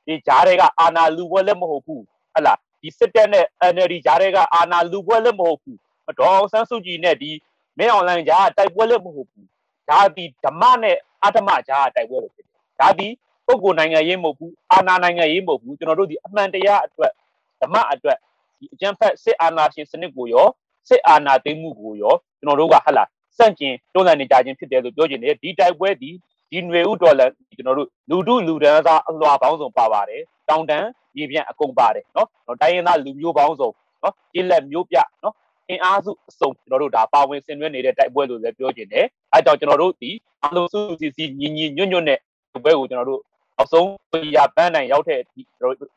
[0.06, 2.02] ဒီဂျားတွေကအာဏာလူပွဲလည်းမဟုတ်ဘူး
[2.34, 5.78] ဟလာဒီစစ်တပ်နဲ့ NLD ဂျားတွေကအာဏာလူပွဲလည်းမဟုတ်ဘူး
[6.20, 7.30] ဒေါ်ဆန်းစုကြည်နဲ့ဒီ
[7.78, 9.48] မင်းအွန်လိုင်းဂျားတိုက်ပွဲလည်းမဟုတ်ဘူး
[9.88, 13.08] ဒါဒီဓမ္မနဲ့အဓမ္မဂျားတိုက်ပွဲလို့ဖြစ်တယ်ဒါဒီ
[13.46, 17.12] ပုဂ္ဂိုလ်နိုင်ငံရေးမဟုတ်ဘူးအာဏာနိုင်ငံရေးမဟုတ်ဘူးကျွန်တော်တို့ဒီအမှန်တရားအတွက်
[17.60, 18.18] ဓမ္မအတွက်
[18.58, 20.46] ဒီအကျန်းဖက်စစ်အာဏာရှင်စနစ်ကိုရော
[20.88, 23.04] စစ်အာဏာသိမ်းမှုကိုရောကျွန်တော်တို့ကဟလာ
[23.38, 26.10] စန့်ကျင်တွန်းလှန်နေကြခြင်းဖြစ်တယ်လို့ပြောချင်တယ်ဒီတိုက်ပွဲဒီ
[26.50, 30.88] ဒီຫນွေဥတော်လည်းကျွန်တော်တို့လူထုလူဒန်းစားအလွှာပေါင်းစုံပါပါတယ်တောင်တန်း
[31.18, 32.28] ရေပြန့်အကုန်ပါတယ်နော်
[32.60, 33.70] တိုင်းရင်းသားလူမျိုးပေါင်းစုံ
[34.02, 35.34] နော်ကျေးလက်မျိုးပြနော်
[35.69, 40.11] အင်အားစုအစုံကျွန်တော်တို့ဒါပါဝင်ဆင်နွှဲနေတဲ့တိုက်ပွဲလို့လည်းပြောချင်တယ်အဲကြောင့်ကျွန်တော်တို့ဒီ
[40.45, 42.19] အလုံးစုစီစီညီညီညွတ်ညွတ်နဲ့
[42.65, 43.21] ဘဲကိုကျွန်တော်တို့
[43.61, 45.19] အဆုံးပြပန်းနိုင်ရောက်တဲ့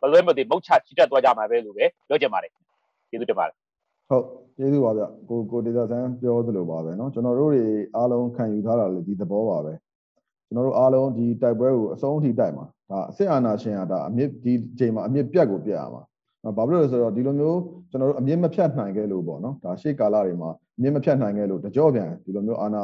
[0.00, 2.52] ဘလွဲမသိမုတ်ချချီတက်သွားကြမှာပဲလို့ပဲပြောချင်ပါတယ်
[3.10, 3.54] ကျေးဇူးတင်ပါတယ်
[4.10, 4.24] ဟုတ်
[4.56, 7.64] ကျေးဇူးပါဗျကိုကိုဒေတာဆန်းပြောသလိုပါပဲเนาะကျွန်တော်တို့တွေ
[7.96, 9.72] အားလုံးခံယူထားတာလေဒီသဘောပါပဲ
[10.46, 16.02] ကျွန်တော်တို့အားလုံးဒီတိုက်ပွဲကိုအဆုံးအထိတိုက်မှာဒါအစစ်အာဏာရှင်ကဒါအမြင့်ဒီအချိန်မှာအမြင့်ပြတ်ကိုပြတ်ရမှာ
[16.57, 22.83] ဘာဖြစ်လို့လဲဆိုတော့ဒီလိုမျိုးကျွန်တော်တို့အမြင့်မဖြတ်နိုင်ခဲ့လို့ပေါ့နော်ဒါရှေ့ကာလတွေမှာအမြင့်မဖြတ်နိုင်ခဲ့လို့တကြောပြန်ဒီလိုမျိုးအာဏာ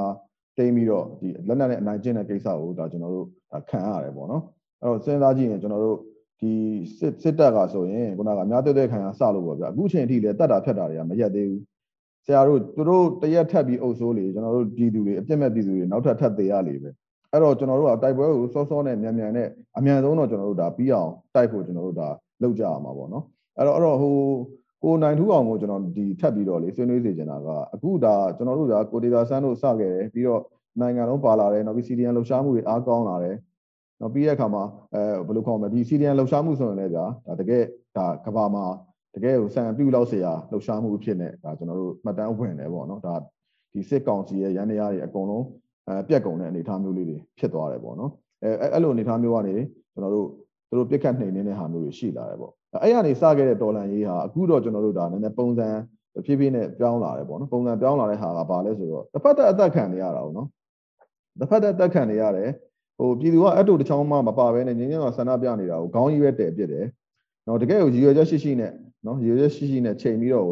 [0.57, 4.43] တိမ့်ပြီးတော့ဒီလက်နက်နဲ့အနိုင်ကျင့်တဲ့ကိစ္စကိုဒါကျွန်တော်တို့ဒါခံရတယ်ပေါ့နော်
[4.81, 5.97] အဲ့တော့စဉ်းစားကြည့်ရင်ကျွန်တော်တို့
[6.39, 6.51] ဒီ
[6.97, 11.61] စစ်စစ်တပ်ကဆိုရင်ခုနကအများတဲ့တဲ့ခံရစလို့ပေါ့ဗျာအခုချိန်အထိလည်းတတ်တာဖြတ်တာတွေကမရက်သေးဘူး
[12.25, 16.89] ဆရာတို့သူတို့တရက်ထက်ပြီးအုပ်ဆိုးလေကျွန်တော်တို့ပြည်သူတွေအပြစ်မဲ့ပြည်သူတွေနောက်ထပ်ထပ်သေးရလေပဲ
[17.31, 22.09] အဲ့တော့ကျွန်တော်တို့ကတိုက်ပွဲကိုစောစောနဲ့မြန်မြန်နဲ့အမြန်ဆုံးတော့ကျွန်တော်တို့ဒါပြီးအောင်တိုက်ဖို့ကျွန်တော်တို့ဒါ
[22.41, 23.23] လုပ်ကြရမှာပေါ့နော်
[23.57, 24.14] အဲ့တော့အဲ့တော့ဟို
[24.85, 30.42] ကိုနိုင်ထူးအောင်ကိုကျွန်တော်ဒီထပ်ပြီးတော့လေဆွေးနွေးစေချင်တာကအခုဒါကျွန်တော်တို့ဒါကိုဒေတာဆန်းတို့စခဲ့တယ်ပြီးတော့
[30.81, 33.37] နိုင်ငံလုံးပါလာတယ်နောက်ပြီး CDN လှုပ်ရှားမှုတွေအားကောင်းလာတယ်
[34.00, 37.62] နောက်ပြီးတဲ့အခါမှာအဲဘယ်လိုခေါ်မလဲဒီ CDN လှုပ်ရှားမှုဆိုရင်လည်းဗျာဒါတကယ်
[37.96, 38.64] ဒါကဘာမှာ
[39.14, 43.14] တကယ်ကိုစံပြူလောက်เสียလှုပ်ရှားမှုအဖြစ်နဲ့ဒါကျွန်တော်တို့မှတ်တမ်းဝင်တယ်ပေါ့နော်ဒါ
[43.72, 45.44] ဒီစစ်ကောင်စီရဲ့ရန်တရားတွေအကုန်လုံး
[45.88, 48.11] အဲပြက်ကုန်တဲ့အနေအထားမျိုးလေးတွေဖြစ်သွားတယ်ပေါ့နော်
[48.42, 49.54] အဲအဲ့လိုအနေအထားမျိုးကနေ
[49.92, 50.28] ကျွန်တော်တို့
[50.68, 55.67] သူတို့ပြက်ခတ်နှိမ်နေတဲ့ဟာမျိုးတွေရှိလာတယ်ပေါ့ အဲ့ရနေစခဲ့တဲ့တော်လန်ရေးဟာအခုတော့ကျွန်တော်တို့ဒါနည်းနည်းပုံစံ
[56.25, 60.47] ဖြည်းဖြည်းနဲ့ပြောင်းလာတယ်ပေါ့နော်ပုံစံပြောင်းလာတဲ့ဟာကဘာလဲဆိုတော့တစ်ဖက်သက်အသက်ခံနေရတာပေါ့နော်
[61.39, 62.49] တစ်ဖက်သက်အသက်ခံနေရတယ်
[62.97, 66.86] ဟိုပြည်သူကအတူတစ်ချောင်းမှမပါဘဲနဲ့ငင်းငင်းတော့ဆန္ဒပြနေတာကိုခေါင်းကြီးပဲတည်ပြစ်တယ်
[67.47, 68.71] နော်တကယ်ကိုရည်ရွယ်ချက်ရှိရှိနဲ့
[69.05, 70.45] နော်ရည်ရွယ်ချက်ရှိရှိနဲ့ချိန်ပြီးတော့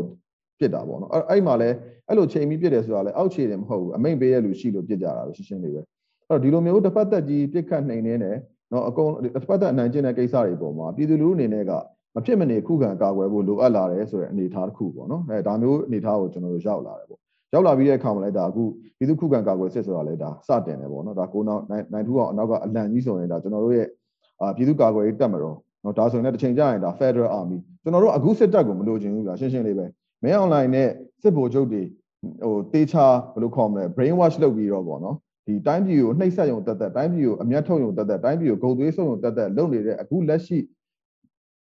[0.59, 1.69] ပြစ်တာပေါ့နော်အဲ့အဲ့မှာလဲ
[2.07, 5.85] အဲ့လိုချိန်ပြီးပြစ်တယ်ဆိုတာလဲအောက်ခြေတယ်မဟုတ်ဘူးအမိန်ပေးရလူရှိလို့ပြစ်ကြတာပဲရှင်းရှင်းလေးပဲအဲ့
[6.29, 8.37] တော့ဒီလိုမျိုးတစ်ဖက်သက်ကြီးပြစ်ခတ်နှိမ်နေတယ်
[8.71, 11.71] နော်အကုန်တစ်ဖက်သက်အနိုင်ကျင့်တဲ့ကိစ္စတွေပေါ်မှာပြည်သူလူထုအနေနဲ့က
[12.15, 17.19] မဖြစ်မနေခုခံကာကွယ်ဖို့လိုအပ်လာတယ်ဆိုတဲ့အနေအထားတစ်ခုပေါ့နော်အဲဒါမျိုးအနေအထားကိုကျွန်တော်တို့ရောက်လာတယ်ပေါ့
[17.53, 18.63] ရောက်လာပြီးတဲ့အခါမှာလည်းဒါအခု
[18.97, 23.87] ပြည်သူခုခံကာကွယ်စစ်ဆိုတာလည်းဒါစတင်တယ်ပေါ့နော်ဒါကိုနောက်နိုင်ထူအောင်အနောက်ကအလံကြီးဆိုရင်ဒါကျွန်တော်တို့ရဲ့
[24.41, 29.85] အာပြည်သူကာကွယ်ရေးတပ်မတော်နော်ဒါဆိုရင်လည်းတစ်ချိန်ကြာရင်ဒါ Federal Army ကျွန်တော်တို့အခုစစ်တပ်ကိုမလိုချင်ဘူးဗျာရှင်းရှင်းလေးပဲ
[30.23, 30.89] မင်း online နဲ့
[31.21, 31.83] စစ်ဗိုလ်ချုပ်တွေ
[32.43, 35.15] ဟိုတေချာဘယ်လိုခေါ်မလဲ brain wash လုပ်ပြီးတော့ပေါ့နော်
[35.47, 40.57] ဒီတိုင်းပြည်ကိုနှိပ်စက်ရုံတက်တက်တိုင်းပြည်ကိုအမျက်ထုတ်ရုံတက်တက်တိုင်းပြည်ကိုဂုံသွေးဆုံရုံတက်တက်လုပ်နေတဲ့အခုလက်ရှိ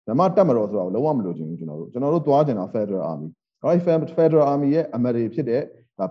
[0.09, 3.29] ဓမ္မတက်မတော်ဆိုတာကိုလုံးဝမလိုချင်ဘူးကျွန်တော်တို့ကျွန်တော်တို့သွားကျင်တာ Federal Army
[3.65, 3.83] right
[4.19, 5.63] Federal Army ရဲ့အမရီဖြစ်တဲ့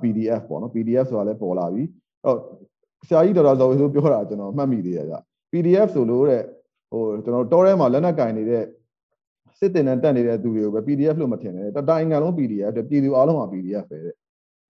[0.02, 1.84] PDF ပေါ့နော် PDF ဆိုတာလည်းပေါ်လာပြီ
[2.26, 2.38] အဲ့တော့
[3.08, 5.14] ဆရာကြီးဒေါက်တာဇော်ဝေဆိုပြောတာကျွန်တော်မှတ်မိသေးရကြ
[5.52, 6.42] PDF ဆိုလို့တဲ့
[6.92, 8.64] ဟိုကျွန်တော်တောထဲမှာလက်နက်ကင်နေတဲ့
[9.60, 14.16] စစ်တင်နဲ့တက်နေတဲ့သူတွေကိုပဲ PDF လို့မထင်နဲ့တတိုင်းငံလုံး PDF တဲ့ပြည်သူအားလုံးက PDF ပဲတဲ့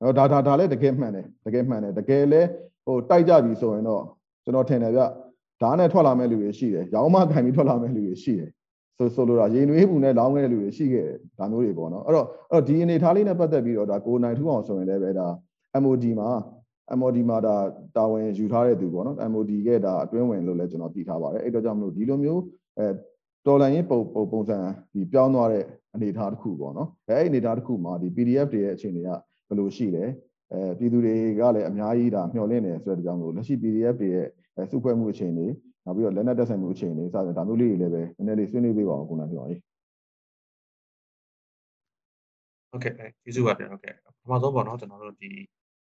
[0.02, 2.42] နော်ဒါဒါဒါလည်းတကယ်မှန်တယ်တကယ်မှန်တယ်တကယ်လဲ
[2.86, 4.04] ဟိုတိုက်ကြပြီဆိုရင်တော့
[4.44, 5.02] ကျွန်တော်ထင်တယ်ဗျ
[5.62, 8.50] ဓာတ်နဲ့ထွက်လာမဲ့လူတွေရှိတယ်ရောင်းမခံပြီးထွက်လာမဲ့လူတွေရှိတယ်
[8.98, 15.28] ဆိုဆိုလိုတာရေနွေးဘူးနဲ့လောင်းခဲ့တဲ့လူတွေရှိခဲ့တယ်ဒါမျိုးတွေပေါ့နော်အဲ့တော့အဲ့တော့ဒီအနေထားလေးနဲ့ပတ်သက်ပြီးတော့ဒါကိုနိုင်ထူအောင်ဆိုရင်လည်းပဲဒါ
[15.84, 16.30] MOD မှာ
[17.00, 17.56] MOD မှာဒါ
[17.96, 22.42] တာဝန်ယူထားတဲ့သူပေါ့နော် MOD ရဲ့ဒါအတွင်းဝင်လို့လည်းကျွန်တော်သိထားပါတယ်အဲ့တော့ကြောင့်မလို့ဒီလိုမျိုး
[22.78, 22.88] အဲ
[23.46, 24.58] တော်လန်ရေးပုံပုံပုံစံ
[24.94, 25.64] ဒီပြောင်းသွားတဲ့
[25.96, 29.10] အနေအထားတစ်ခုပေါ့နော်အဲအဲ့အနေအထားတစ်ခုမှာဒီ PDF တွေရဲ့အခြေအနေက
[29.48, 30.06] ဘယ်လိုရှိလဲ
[30.52, 34.28] အဲပြည်သူတွေကလည်းအများကြီးဒါမျှော်လင့်နေဆိုတဲ့ကြောင့်မလို့လက်ရှိ PDF တွေရဲ့
[34.72, 35.48] စုဖွဲ့မှုအခြေအနေ
[35.86, 39.60] နောက်ပြီးတော့လက်နက်တက်ဆိုင်မှုအခြေအနေစသဖြင့်ဒါမျိုးလေးတွေလည်းပဲနည်းနည်းလေးဆွေးနွေးပေးပါအောင်ခုနကပြောရည်
[42.72, 42.94] ဟုတ်ကဲ့
[43.24, 45.30] ကျေးဇူးပါဗျာဟုတ်ကဲ့ပထမဆုံးပေါ့နော်ကျွန်တော်တို့ဒီ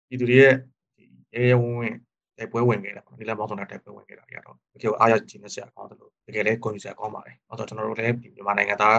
[0.09, 0.55] ပြည်သူတွေရဲ့
[0.96, 1.96] ဒီရဲရဲဝင်းဝင်း
[2.38, 8.98] တိုက်ပွဲဝင်ခဲ့တာပေါ့ဒီလမ်းပေါင်းစုံနဲ့တိုက်ပွဲဝင်ခဲ့တာတွေကတော့တကယ်အားရကြည့်နေစရာကောင်းတယ်လို့တကယ်လည်းကိုယ်ကြီးစရာကောင်းပါတယ်။အဲတော့ကျွန်တော်တို့လည်းဒီမြန်မာနိုင်ငံသား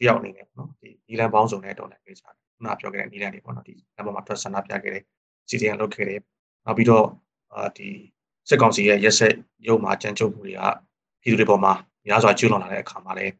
[0.00, 5.02] တယောက်အနေနဲ့ပေါ့နော်ဒီဒီလမ်းပေါင်းစုံနဲ့တော်လည်းပေးစားတယ်။ခုနပြောခဲ့တဲ့ဒီလမ်းတွေပေါ့နော်ဒီလမ်းပေါ်မှာထွက်ဆန္ဒပြခဲ့တဲ့
[5.48, 6.20] CDN လုပ်ခဲ့တယ်။
[6.66, 7.06] နောက်ပြီးတော့
[7.52, 7.88] အာဒီ
[8.50, 9.34] စစ်ကောင်စီရဲ့ရက်ဆက်
[9.68, 10.60] ရုပ်မှာကြမ်းကြုတ်မှုတွေက
[11.22, 11.72] ပြည်သူတွေပေါ်မှာ
[12.06, 13.32] များစွာကျူးလွန်လာတဲ့အခါမှာလည်း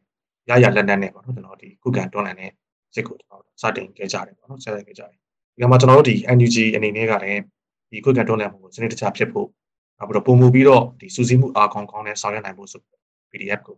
[0.49, 2.51] ရရလက်နက်နဲ့ပေါ့နော်ကျွန်တော်ဒီခုခံတွန်းလှန်တဲ့
[2.95, 5.17] စစ်ကိုကျွန်တော်စတင်ခဲ့ကြတယ်ပေါ့နော်ဆက်လက်ခဲ့ကြတယ်။
[5.55, 7.41] ဒီကမှာကျွန်တော်တို့ဒီ NUG အနေနဲ့ကလည်း
[7.91, 9.47] ဒီခုခံတွန်းလှန်မှုကိုစနစ်တကျဖြစ်ဖို့
[9.97, 12.81] နောက်ပြီးတော့ပုံမှုပြီးတော့ဒီစူးစီးမှုအားကောင်းကောင်းနဲ့ဆောင်ရွက်နိုင်ဖို့ဆို
[13.31, 13.77] PDF ကို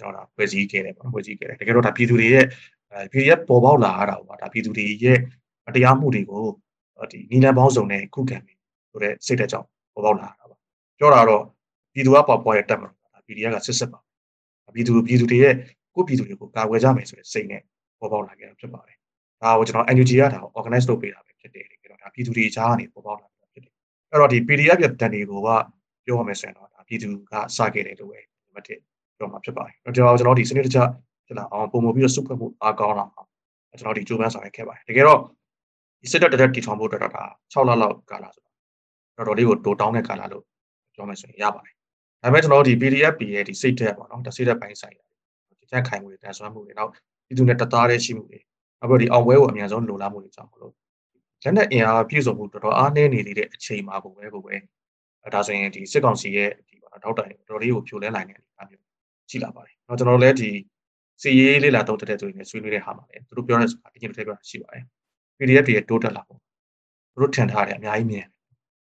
[0.00, 2.44] ကျွန်တော်ဒါဖွဲ့စည်းခဲ့တယ်ပေါ့ဖွဲ့စည်းခဲ့တယ်တကယ်တော့ဒါပြည်သူတွေရဲ့
[2.92, 5.18] အဲ PDF ပေါ်ပေါက်လာတာပေါ့ဒါပြည်သူတွေရဲ့
[5.74, 6.44] တရားမှုတွေကို
[7.10, 8.58] ဒီနီလန်ပေါင်းစုံနဲ့ခုခံပြီး
[8.90, 10.45] ဆိုတဲ့စိတ်တဲ့ကြောင့်ပေါ်ပေါက်လာတာ
[11.00, 11.42] ပါပြောတာတော့
[11.92, 13.98] ပြည်သူကပေါ်ပေါ်ရဲ့တက်မှာဒါ PDF ကစစ်စစ်ပါ
[14.74, 15.54] ပြည်သူပြည်သူတွေရဲ့
[15.94, 17.62] ကိုပြည်သူတွေကိုကာကွယ်ကြမယ်ဆိုတဲ့စိတ်နဲ့
[18.00, 18.96] ပေါ်ပေါက်လာခဲ့တာဖြစ်ပါတယ်
[19.42, 23.72] ဒါကိုကျွန်တော် NUG ကဒါကို organize လုပ်ပေးတာပဲဖြစ်တယ်တကယ်တော့ဒါပြည်သူတွေကြားကနေပေါ်ပေါက်လာတာဖြစ်တယ်
[24.10, 25.48] အဲ့တော့ဒီ PDF ရဲ့တန်တွေကိုက
[26.04, 28.78] ပြောရမယ်ဆိုရင်တော့ဒါပြည်သူကစခဲ့တယ်လို့ပဲဒီမှာတစ်
[29.18, 30.78] ပြောမှာဖြစ်ပါတယ်။ကျွန်တော်ကျွန်တော်ဒီစနစ်တကျ
[31.26, 33.28] ဖြစ်လာအောင်ပုံမပြီးတော့စုဖွဲ့မှုအားကောင်းလာအောင်
[33.80, 35.20] ကျွန်တော်ဒီကြိုးပမ်းဆောင်ရွက်ခဲ့ပါတယ်။တကယ်တော့
[36.00, 38.56] ဒီစစ်တပ်တက်တီထောင်ဖို့အတွက်ဒါ6လလောက်ကာလဆိုတော့
[39.16, 40.44] တော်တော်လေးကိုတိုးတောင်းတဲ့ကာလလို့
[40.96, 41.74] ပြောမယ်ဆိုရင်ရပါတယ်။
[42.22, 45.04] ဒါပေမဲ့ကျွန်တော်ဒီ PDF ရဲ့ဒီစိတ်တက်ပေါ့နော်ဒါစိတ်တက်ပိုင်းဆိုင်ရာ
[45.60, 48.38] ဒီချက်ခိုင်မှုတွေတန်ဆွမ်းမှုတွေနောက်ပြည်သူနဲ့တသားတည်းရှိမှုတွေ
[48.80, 50.72] နောက်ပြီးဒီအောင်ပွဲကိုအများဆုံးလိုလားမှုတွေကြောင့်မလို့
[51.44, 54.56] လက်နက်အင်အားပြည့်စုံမှုတော်တော်အားနည်းနေသေးတဲ့အချိန်မှာကိုပဲကိုပဲ
[55.34, 58.82] ဒါဆိုရင်ဒီစစ်ကောင်စီရဲ့ဒီပေါ့နော်တောက်တိုင်တော်တော်လေးကိုဖြိုလဲနိုင်တဲ့အနေအထားမျိုး
[59.30, 60.50] ရှိလာပါတယ်။တော့ကျွန်တော်လည်းဒီ
[61.22, 64.84] စီရေးလေးလာတော့တဲ့သူတွေနဲ့ဆွေးနွေးတဲ့ဟာမှာလည်းသူတို့ပြောတဲ့စကားအရင်တစ်ထည့်ပြောတာရှိပါတယ်။
[65.38, 66.40] PDF တွေတိုးတက်လာဖို့
[67.12, 68.26] သူတို့ထင်ထားတယ်အများကြီးမြင်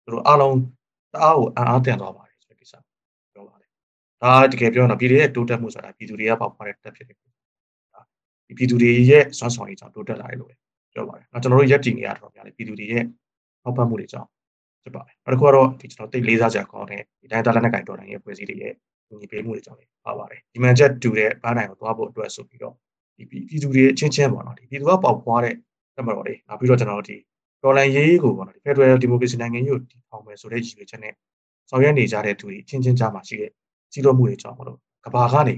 [0.05, 0.57] သူတို့အားလုံး
[1.15, 2.75] တအားကိုအံ့အားတန်သွားပါတယ်ဆိုတဲ့ကိစ္စ
[3.33, 3.69] ပြောပါတယ်။
[4.23, 7.17] ဒါတကယ်ပြောရင်တော့ PDF တိုးတက်မှုဆိုတာပြည်သူတွေကပေါက်ဖွားတဲ့တက်ဖြစ်တယ်။
[7.95, 8.01] ဒါ
[8.47, 10.51] ဒီပြည်သူတွေရဲ့စွမ်းဆောင်ရည်ကြောင့်တိုးတက်လာတယ်လို့
[10.93, 13.05] ပြောပါတယ်။တော့ကျွန်တော်တို့ရက်တည်နေရတော့များလေပြည်သူတွေရဲ့
[13.63, 14.29] ထောက်ပံ့မှုတွေကြောင့်
[14.83, 18.75] ဖြစ်ပါတယ်။နောက်တစ်ခုကတော့ဒီကျွန်တော်တိတ်လေးစားစရာကောင်းတဲ့ဒီတိုင်းသားလက်နက်ကင်တော်တိုင်းရဲ့ဖွဲ့စည်းတွေရဲ့
[19.21, 22.75] ညီပေးမှုတွေကြောင့်လည်းပါပါတယ်ဒီမှန်ချက်တူတဲ့ဘားနိုင်ကိုသွားဖို့အတွက်ဆိုပြီးတော့
[23.17, 25.55] ဒီပြည်သူတွေအချင်းချင်းပေါ့နော်ဒီပြည်သူကပေါက်ပွားတဲ့
[25.97, 27.17] တက်မတော်တွေနောက်ပြီးတော့ကျွန်တော်တို့ဒီ
[27.64, 31.14] တော်လန်ရေးကိုပေါ့နော်ဒီ Federal Democracy နိုင်ငံကြီးကိုတည်ထောင်မယ်ဆိုတဲ့ရည်ရွယ်ချက်နဲ့
[31.70, 33.52] ဆောင်ရွက်နေကြတဲ့သူတွေအချင်းချင်းကြားမှာရှိတဲ့
[33.94, 35.56] ကြီးလို့မှုတွေကြောင့်မလို့ကဘာကနေ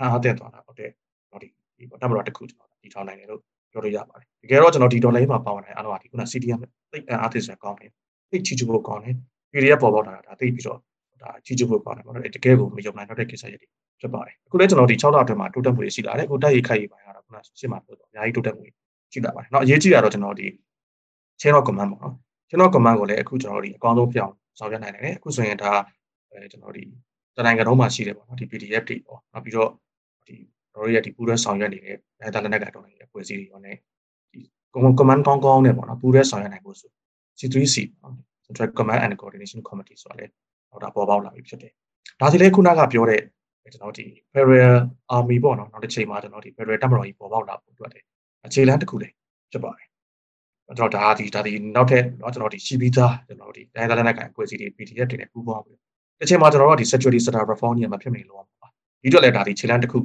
[0.00, 0.90] အားအသင့်သွားတာဟုတ်တဲ့
[1.30, 3.40] တော့ဒီဒီပေါ့တက်မတော်တစ်ခုကျွန်တော်တည်ထောင်နိုင်တယ်လို့
[3.72, 6.60] ပြောလို့ရပါတယ်တကယ်တော့ကျွန်တော်ဒီဒေါ်လာရေးမှာပါဝင်နိုင်အားလုံးကဒီခုန CDM
[6.92, 7.90] သိအားသစ်ဆိုကောင်းတယ်
[8.30, 9.14] သိချီချူဖို့ကောင်းတယ်
[9.52, 10.78] PDF ပေါ်ပေါက်တာဒါသိပြီးတော့
[11.22, 13.68] ဒါကြီးကျုပ်ဖို့ပါတယ်ပေါ့နော်တကယ်ကိုမယုံနိုင်တော့တဲ့ကိစ္စရပ်တွေ
[14.00, 18.70] ဖြစ်ပါတယ်အခုလည်းကျွန်တော်ဒီ6လအတွင်းမှာတိုးတက်မှုတွေရှိလာတယ်အခုတိုက်ရိုက်ခိုက်ရေးပိုင်းကတော့ခုနရှင်းမှာပြောတော့အများကြီးတိုးတက်မှုတွေ
[19.12, 20.46] ရှိလာပါတယ်เนาะအရေးကြီးတာတော့ကျွန်တော်ဒီ
[21.41, 22.13] chain of command ပေါ့နော်
[22.49, 25.71] ကျွန်တော် command ကိုလည်းအခုကျွန်တော်ဒီအကောင်းဆုံးပြောင်းဆောင်ရွက်နိုင်တယ်အခုဆိုရင်ဒါ
[26.31, 26.83] အဲကျွန်တော်ဒီ
[27.37, 29.69] တနိုင်ငံလုံးမှာရှိတယ်ပေါ့နော်ဒီ PDF တွေပေါ့နောက်ပြီးတော့
[30.27, 30.35] ဒီ
[30.71, 33.73] ကျွန်တော်တို့ရဲ့ဒီပူရဲဆောင်ရွက်နေတဲ့အဲဒါလည်းကတော့နိုင်ငံအဖွဲ့အစည်းတွေရော ਨੇ
[34.33, 34.41] ဒီ
[34.99, 36.89] command ကောင်းကောင်းနဲ့ပေါ့နော်ပူရဲဆောင်ရွက်နိုင်ဖို့ဆို
[37.39, 37.75] C3C
[38.45, 40.31] Central Command and Coordination Committee ဆိုတာလည်း
[40.71, 41.71] ဟောတာပေါ်ပေါက်လာပြီဖြစ်တယ်
[42.19, 43.21] ဒါစီလည်းခုနကပြောတဲ့
[43.63, 44.75] ကျွန်တော်ဒီ Federal
[45.15, 48.03] Army ပေါ့နော်နောက်တစ်ချိန်မှာကျွန်တော်ဒီ Federal တပ်မတော်ကြီးပေါ်ပေါက်လာဖို့အတွက်တယ်
[48.45, 49.13] အခြေလမ်းတစ်ခုလည်း
[49.51, 49.90] ဖြစ်ပါတယ်
[50.70, 55.78] ကျွန်တော်ဒါဒီဒါဒီနောက်ထပ်เนาะကျွန်တော်ဒီရှိပြီးသားကျွန်တော်ဒီတိုင်းသားလက်နက်ကိုင်အဖွဲ့အစည်းတွေ PDF တွေနဲ့ပူးပေါင်းပြီး
[56.20, 58.68] တစ်ချိန်မှာကျွန်တော်တို့ဒီ security sector reform ကြီးမှာဖြစ်နေလို့ပါ
[59.02, 59.98] ဒီတော့လည်းဒါဒီခြေလမ်းတစ်ခု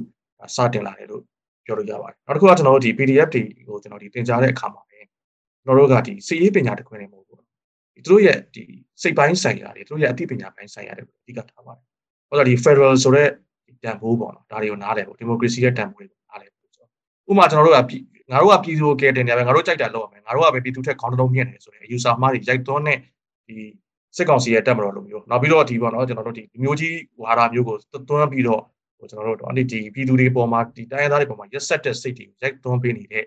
[0.56, 1.22] စတင်လာတယ်လို့
[1.64, 5.00] ပြောလို့ရပါတယ်နောက်တစ်ခုကကျွန်တော်တို့ဒီ PDF တွေကိုကျွန်တော်ဒီသင်ကြားတဲ့အခါမှာပဲ
[5.64, 7.40] ကျွန်တော်တို့ကဒီစီရေးပညာတစ်ခွင့်နေမဟုတ်ဘူး
[7.94, 8.62] ဒီသူတို့ရဲ့ဒီ
[9.02, 11.84] စိတ်ပိုင်းဆိုင်ရာတွေသူတို့ရဲ့အသိပညာပိုင်းဆိုင်ရာတွေအဓိကထားပါတယ်
[12.28, 13.28] ဟောတော့ဒီ federal ဆိုတဲ့
[13.84, 16.84] တန်ဖိုးပေါ့နော်ဒါတွေကိုနားလည်ဖို့ democracy ရဲ့တန်ဖိုးတွေကိုနားလည်ဖို့ဆို
[17.30, 17.80] ဥပမာကျွန်တော်တို့က
[18.31, 22.97] ငါတို့ကပြည်သူကိုကယ်တင်နေရပဲငါတို့ကြိုက်တာလုပ်ရမယ်ငါတို့ကပဲပြည်သူထက်ခေါင်းတစ်လုံးမြင့်နေဆိုရင် user မှားတွေရိုက်သွန်းတဲ့
[23.47, 23.55] ဒီ
[24.17, 27.75] စစ်ကောင်စီရဲ့တက်မတော်လိုမျိုးနောက်ပြီးတော့ဒီပေါ့နော်ကျွန်တော်တို့ဒီမျိုးကြီးဝါဒမျိုးကို
[28.09, 28.61] သွန်းပြီးတော့
[28.99, 29.63] ဟိုကျွန်တော်တို့တော့ဒီ
[29.95, 33.23] ပြည်သူတွေပေါ်မှာဒီတိုင်းရင်းသားတွေပေါ်မှာရက်ဆက်တဲ့စိတ်တွေကိုရိုက်သွန်းပေးနေတဲ့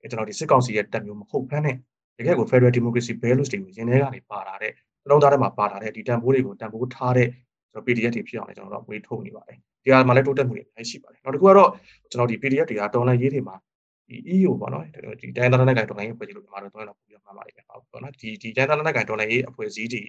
[0.00, 1.76] ကျွန်တော်ဒီစစ်ကောင်စီရဲ့တက်မျိုးမဟုတ်ဘဲနဲ့
[2.18, 7.28] တကယ်ကို Federal Democracy Values တွေကိုရင်းနှီးကနေပါလာတဲ့နှလုံးသားထဲမှာပါလာတဲ့ဒီတန်ဖိုးတွေကိုတန်ဖိုးထားတဲ့
[7.72, 11.70] ကျွန်တော် PDF တွေဖြစ်အောင်လည်းကျွန်တော်တို့ဝေးထုတ်နေပါတယ်ဒီဟာမှာလည်းတိုးတက်မှုတွေအများကြီးရှိပါတယ်နောက်တစ်ခုကတော့
[12.10, 13.56] ကျွန်တော်ဒီ PDF တွေကတော်လန်ရေးတွေမှာ
[14.12, 14.84] ဒီ EU ပေါ့နော်
[15.20, 20.02] ဒီတိုင်းသားလက်နက်ကိုင်တော်လိုင်းရေးအဖွဲ့ကြီးလို့မြန်မာတို့တွဲတော့ပြီးတော့မှတ်ပါတယ်ပေါ့နော်ဒီဒီတိုင်းသားလက်နက်ကိုင်တော်လိုင်းရေးအဖွဲ့အစည်းတွေ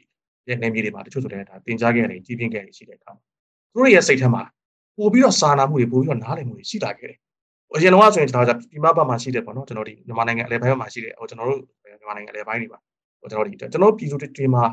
[0.47, 3.23] ရဲ့နေမြေတွေမှာတချို့ဆိုတဲ့ဒါတင်ကြားခဲ့တယ်ကြီးပြင်းခဲ့တယ်ရှိတဲ့အခါမှာ
[3.73, 4.43] သူတို့ရဲ့စိတ်ထဲမှာ
[4.97, 7.19] ပို့ပြီးတော့စာနာမှုတွေပို့ပြီးတော့နားလည်မှုတွေရှိလာခဲ့တယ်
[7.75, 12.79] အရင်တော့ဆိုရင်ကျွန်တော်ကဒီမဘတ်မှာရှိတယ်ပေါ့နော်ကျွန်တော်ဒီမြန်မာနိုင်ငံအလဲပိုင်းမှာရှိတယ်ဟိုကျွန်တော်တို့မြန်မာနိုင်ငံအလဲပိုင်းတွေပါ
[13.21, 14.63] ဟိုကျွန်တော်ဒီကျွန်တော်ပြည်သူတွေမှာ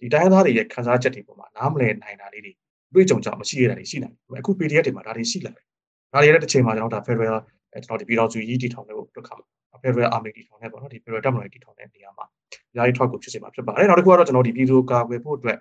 [0.00, 2.52] ဒီတိုင်းသားတွေရဲ့ခံစားချက်တွေပေါ်မှာနားမလည်နိုင်တာလေးတွေ
[2.94, 5.64] တွေ့ကြုံကြမရှိရတာတွေရှိနိုင်တယ်အခု PDF တွေမှာဒါတွေရှိလာတယ်
[6.12, 7.38] ဒါတွေလည်းတစ်ချိန်မှာကျွန်တော်ဒါ Federal
[7.72, 12.24] ကျွန်တော်ဒီပြည်တော်စုကြီးတည်ထောင်တဲ့အတွက်ခါမှာ Federal Army တည်ထောင်တဲ့ပေါ့နော်ဒီ Federal တပ်မတော်တည်ထောင်တဲ့နေရာမှာ
[12.72, 15.58] အများကြီးထောက်ကူဖြစ်စေမှာဖြစ်ပါတယ်နောက်တစ်ခုကတော့ကျွန်တော်ဒီပြည်သူကာကွယ်ဖို့အတွက်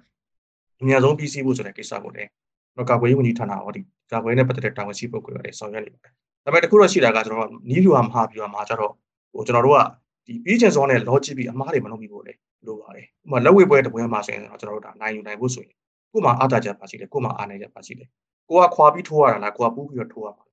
[0.81, 2.29] အများဆုံးပြီးစီးဖို့ဆိုတဲ့ကိစ္စကိုလည်း
[2.77, 6.11] တော့ကာကွယ်ရေးဝန်ကြီးဌာနဟောဒီကာကွယ်ရေးနဲ့ပတ်သက်တဲ့တာဝန်ရှိပုဂ္ဂိုလ်တွေဆောင်ရွက်နေပါတယ်
[6.45, 8.93] ဒါပေမဲ့တခုတော့ရှိတာကကျွန်တော်နီးဗျူဟာမဟာဗျူဟာမှာကျတော့
[9.33, 9.79] ဟိုကျွန်တော်တို့က
[10.27, 12.33] ဒီပြီးချင်စောနဲ့ logic ပြီးအမှားတွေမလုပ်မိဖို့လေ
[12.65, 15.75] လိုပါတယ်ဥပမာလက်ဝဲပွဲတပွဲမှာဆိုရင်ကျွန်တော်တို့ဒါနိုင်ယူနိုင်ဖို့ဆိုရင်
[16.11, 18.07] ကို့မှာအားတာချက်ပါရှိတယ်ကို့မှာအားနိုင်ချက်ပါရှိတယ်
[18.49, 20.45] ကိုကခွာပြီးထိုးရတာလားကိုကပူးပြီးတော့ထိုးရမှာ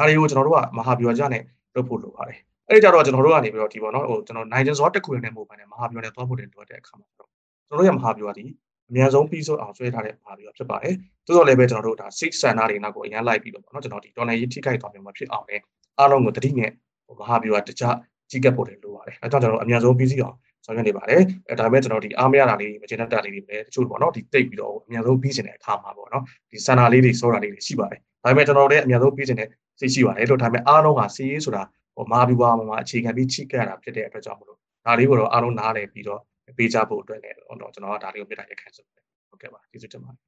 [0.00, 1.42] ဒါတွေကိုကျွန်တော်တို့ကမဟာဗျူဟာကြနဲ့
[1.74, 7.28] လုပ်ဖို့လိုပါတယ်အဲ့ဒီကြတော့ကျွန်တော်တို့ကနေပြီးတော့ဒီပေါ့နော်ဟိုကျွန်တော်နိုင်ချင်စောတစ်ခုနဲ့မဟုတ်ဘဲနဲ့မဟာဗျူဟာနဲ့သွားဖို့တင်လိုတဲ့အခါမှာတော့
[7.68, 8.44] ကျွန်တော်တို့ရဲ့မဟာဗျူဟာဒီ
[8.90, 10.94] အများဆုံးပြီးဆုံးအောင်ဆွဲထားတဲ့မဟာဗျူဟာဖြစ်ပါတယ်
[11.26, 15.62] သို့တော်လည်းပဲကျွန်တော်တို့ဒါစိတ်ဆန္ဒတွေနောက်ကိုအရင်လိုက်ပြီးတော့ပေါ့နော်ကျွန်တော်ဒီတော်နယ်ရေးထိခိုက်သွားမျိုးမဖြစ်အောင်လည်း
[15.98, 16.70] အားလုံးကိုတတိနဲ့
[17.08, 17.96] မဟာဗျူဟာတခြား
[18.30, 29.48] ကြီးကပ်ဖို့တင်လိုပါတယ်အဲကြောင့်ကျွန်တော်အများဆုံးပြီးစီအောင်ဆောင်ရွက်နေပါတယ်အဲဒါပေမဲ့ကျွန်တော်ဒီအားမရတာလေးမကျေနပ်တာလေးတွေလည်းတချို့ပေါ့နော်ဒီတိတ်ပြီးတော့အများဆုံးပြီးစင်တဲ့အခါမှာပေါ့နော်ဒီစန္ဒာလေးတွေစောတာလေးတွေရှိပါတယ်ဒါပေမဲ့ကျွန်တော်လည်းအများဆုံးပြီးစင်တဲ့
[29.80, 31.62] စိတ်ရှိပါတယ်လို့ဒါပေမဲ့အားလုံးကစီးရေးဆိုတာ
[31.96, 36.20] ဟိုမာဘီဝါမှာအခြေခံပြီးချိကရတာဖြစ်တဲ့အတွက်ကြောင့်မလို့ဒါလေးကိုတော့အားလုံးနားလည်ပြီးတော့
[36.58, 38.84] ပေးကြဖို့အတွက်လည်းတော့ကျွန်တော်ကဒါလေးကိုပြတာရခံဆို
[39.30, 40.18] ဟုတ်ကဲ့ပါကျေးဇူးတင်ပါတယ်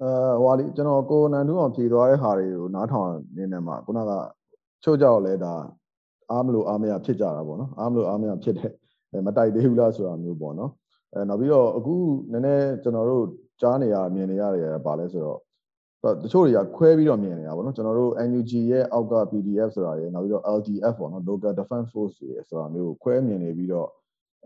[0.00, 0.10] အဲ
[0.42, 4.12] ဟိုလီကျွန်တော်ကိုနန်တူအောင်ဖြေသွားတဲ့ဟာတွေကိုနားထောင်နေနေမှာခုနက
[4.84, 5.54] ချို့ကြောက်လဲဒါ
[6.30, 10.70] အားမလို့အားမရဖြစ်ကြတာပေါ့နော်အားမလို့အားမရဖြစ်တဲ့မတိုက်သေးဘူးလားဆိုတာမျိုးပေါ့နော်
[11.12, 11.94] အဲနောက်ပြီးတော့အခု
[12.32, 13.24] နည်းနည်းကျွန်တော်တို့
[13.60, 15.40] ကြားနေရမြင်နေရတယ်ပါလဲဆိုတော့
[16.22, 23.88] တချို့တွေကခွဲပြီးတော့မြင်နေတာပေါ့နော်ကျွန်တော်တို့ NUG ရဲ့အောက်က PDF ဆိုတာရယ်နောက်ပြီးတော့ LDF ပေါ့နော် Local Defense Force ရယ်ဆိုတာမျိုးခွဲမြင်နေပြီးတော့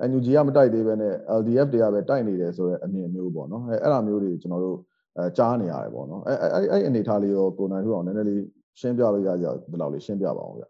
[0.09, 4.79] NUG ကမတိုက်သေးပဲနဲ့ LDF တွေကပဲတိုက်နေတယ်ဆိုတဲ့အမြင်မျိုးပေါ့နော်အဲအဲ့လိုမျိုးတွေကျွန်တော်တို့
[5.17, 8.43] အဲကြားနေရတယ်ပေါ့နော်အဲအဲ့အဲ့အနေထားလေးရောကိုနိုင်ထူအောင်နည်းနည်းလေး
[8.81, 10.65] ရှင်းပြလို့ရကြဒီလောက်လေးရှင်းပြပါအောင်ဗျ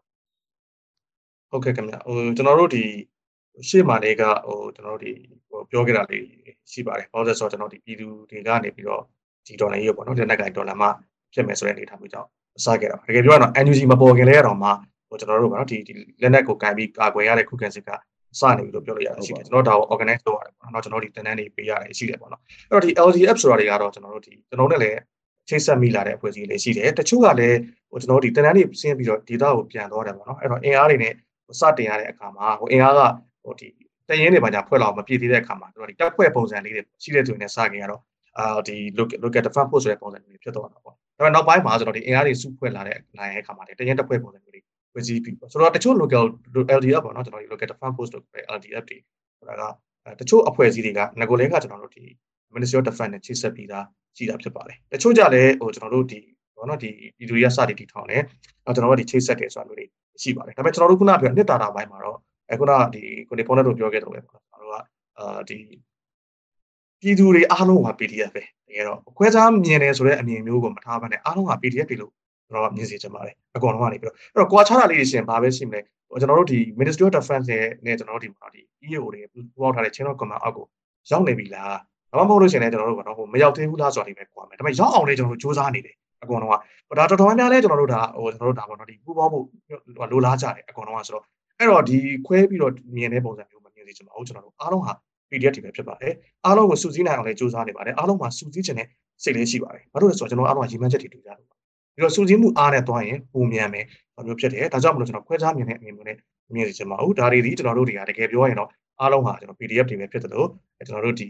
[1.50, 2.84] ဟုတ်ကဲ့ခင်ဗျဟိုကျွန်တော်တို့ဒီ
[3.68, 5.12] ရှေ့မှာလေးကဟိုကျွန်တော်တို့ဒီ
[5.50, 6.24] ဟိုပြောခဲ့တာလေး
[6.72, 9.02] ရှိပါတယ်ဘာလို့လဲဆိုတော့ကျွန်တော်ဒီပြည်သူတွေကနေပြီးတော့
[9.46, 10.86] ဒီဒေါ်လာရေးပေါ့နော်လက်နက်ကိုင်ဒေါ်လာမှ
[11.34, 12.28] ဖြစ်မယ်ဆိုတဲ့အနေအထားမျိုးကြောင့်
[12.64, 14.68] စခဲ့တာတကယ်ပြောရတော့ NUG မပေါ်ခင်လေးရတော့မှ
[15.08, 17.90] ဟိုကျွန်တော်တို့ကနော်ဒီဒီလက်နက်ကိုကန်ပြီးကာကွယ်ရတဲ့ခုခံစစ်က
[18.40, 24.98] စနေပြီလို့ပြောလို့ရတယ်ရှိတယ်ကျွန်တော်ဒါကို organize လုပ်ရတယ်ပေါ့နော်ကျွန်တော်ဒီတန်းတန်းတွေပေးရတယ်ရှိတယ်ပေါ့နော်အဲ့တော့ဒီ LDF ဆိုတာတွေကတော့ကျွန်တော်တို့ဒီကျွန်တော်တို့လည်း
[25.48, 27.58] ချိတ်ဆက်မိလာတဲ့အဖွဲ့အစည်းလေးရှိတယ်တချို့ကလည်း
[27.90, 31.12] ဟိုကျွန်တော်တို့ဒီတန်းတန်းတွေဆင်းပြီးတော့ data ကိုပြန်သွားတယ်ပေါ့နော်အဲ့တော့အင်အားတွေနဲ့
[31.60, 33.00] စတင်ရတဲ့အခါမှာဟိုအင်အားက
[33.44, 33.68] ဟိုဒီ
[34.08, 38.00] တရင်တွေပါညာဖွဲ့လောက်မပြည့်သေးတဲ့အခါမှာတို့ဒီတက်ဖွဲ့ပုံစံလေးတွေရှိတဲ့သူတွေနဲ့စခင်ရတော့
[38.38, 44.60] အာဒီ look look at the front post ဆိုတဲ့ပုံစံမျိုးဖြစ်သွားတာပေါ့ဒါပေမဲ့နောက်ပိုင်းမှာကျွန်တော်ဒီအင်အားတွေစုဖွဲ့လာတဲ့နိုင်ရဲ့အခါမှာတရင်တက်ဖွဲ့ပုံစံမျိုးတွေ
[44.92, 46.24] ဖွဲ့စည်းပြီးဆိုတော့တချို့ local
[46.78, 48.98] LDF ပေါ့နော်ကျွန်တော်ဒီ look at the front post လို့ပဲ LDF တွေ
[49.38, 52.04] ဆိုတာကတချို့အဖွဲ့အစည်းတွေကငကိုလဲကကျွန်တော်တို့ဒီ
[52.54, 53.84] Ministry of Defense နဲ့ချိတ်ဆက်ပြီးသား
[54.16, 56.20] ရှိတာဖြစ်ပါတယ်တချို့ကြလည်းဟိုကျွန်တော်တို့ဒီ
[56.56, 58.22] ဘောနော်ဒီပြည်သူရစတီတီထောင်တယ်
[58.64, 59.86] နောက်ကျွန်တော်တို့ဒီချိတ်ဆက်တယ်ဆိုတာမျိုးတွေ
[60.22, 62.18] ရှိပါတယ်ဒါပေမဲ့ကျွန်တော်တို့ခုနပြောနှစ်တာတာပိုင်းမှာတော့
[62.52, 64.76] အခုနဒီကိုနေဖုန်းနဲ့တို့ပြောခဲ့တယ်ပဲပေါ့နော်ကျွန်တော်တို့က
[65.18, 65.58] အာဒီ
[67.04, 72.12] ပြည်သူတွေအားလုံးက PDF ပဲတကယ်တော့ခွဲခြားမြင်တယ်ဆိုတဲ့အမြင်မျိုးကိုမထားဘဲနဲ့အားလုံးက PDF တွေလို့
[72.48, 80.66] ကျွန်တော်မြင်စေချင်ပါတယ်အကောင်လုံးကနေပြီးတော့အဲ့တော့ကွာခြားတာလေးတွေရှင်ဘာပဲရှိမလဲဟိကျွန်တော်တို့ဒီ Ministry of Defense ရဲ့နဲ့ကျွန်တော်တို့ဒီမှာဒီ EAO တွေပူးပေါင်းထားတဲ့ Chain of Command အောက်ကို
[81.10, 81.78] ရောက်နေပြီလား
[82.10, 86.50] ဒါမှမဟုတ်လို့ရှိရင်လည်းကျွန်တော်တို့ကတော့ဟိုမရောက်သေးဘူးလားဆိုတာဒီပဲပြောရမယ်ဒါပေမဲ့ရောက်အောင်လည်းကျွန်တော်တို့စူးစမ်းနေတယ်အကုန်လုံး
[86.90, 89.40] ကဒါတော်တော်များများလည်းကျွန်တော်တို့ဒါဟိုကျွန်တော်တို့ဒါပေါ့နော်ဒီပူးပေါင်းမှု
[90.12, 91.24] လိုလားကြတယ်အကုန်လုံးကဆိုတော့
[91.58, 94.92] အဲ့တော့ဒီခွဲပြီးတော့မြင်တဲ့ပုံစံမျိုးမမြင်စေချင်ပါဘူးကျွန်တော်တို့အားလုံးဟာ
[95.30, 96.14] PDF တွေပဲဖြစ်ပါတယ်
[96.46, 98.88] အားလုံးကိုစုစည်းနိုင်အောင်လည်းစူးစမ်းနေပါတယ်အားလုံးမှာစုစည်းခြင်းနဲ့
[99.22, 103.84] စိတ်လေးရှိပါတယ်ဘာလို့လဲဆိုတော့ကျွန်တော်အားလုံးကရည်မှန်းချက်တွေတူကြတယ်ပြီးတော့စုစည်းမှုအားနဲ့တွားရင်ပုံမြန်မယ်
[104.16, 106.16] ဘာမျိုးဖြစ်တယ်ဒါကြောင့်မလို့ကျွန်တော်ခွဲခြားမြင်တဲ့အမြင်မျိုးနဲ့
[106.54, 108.68] မြင်စေချင်ပါဘူးဒါတွေဒီကျွန်တော်တို့တွေကတကယ်ပြောရင်တော့
[109.00, 110.48] အားလုံးဟာကျွန်တော် PDF တွေပဲဖြစ်တယ်လို့
[110.88, 111.28] ကျွန်တော်တို့ဒီ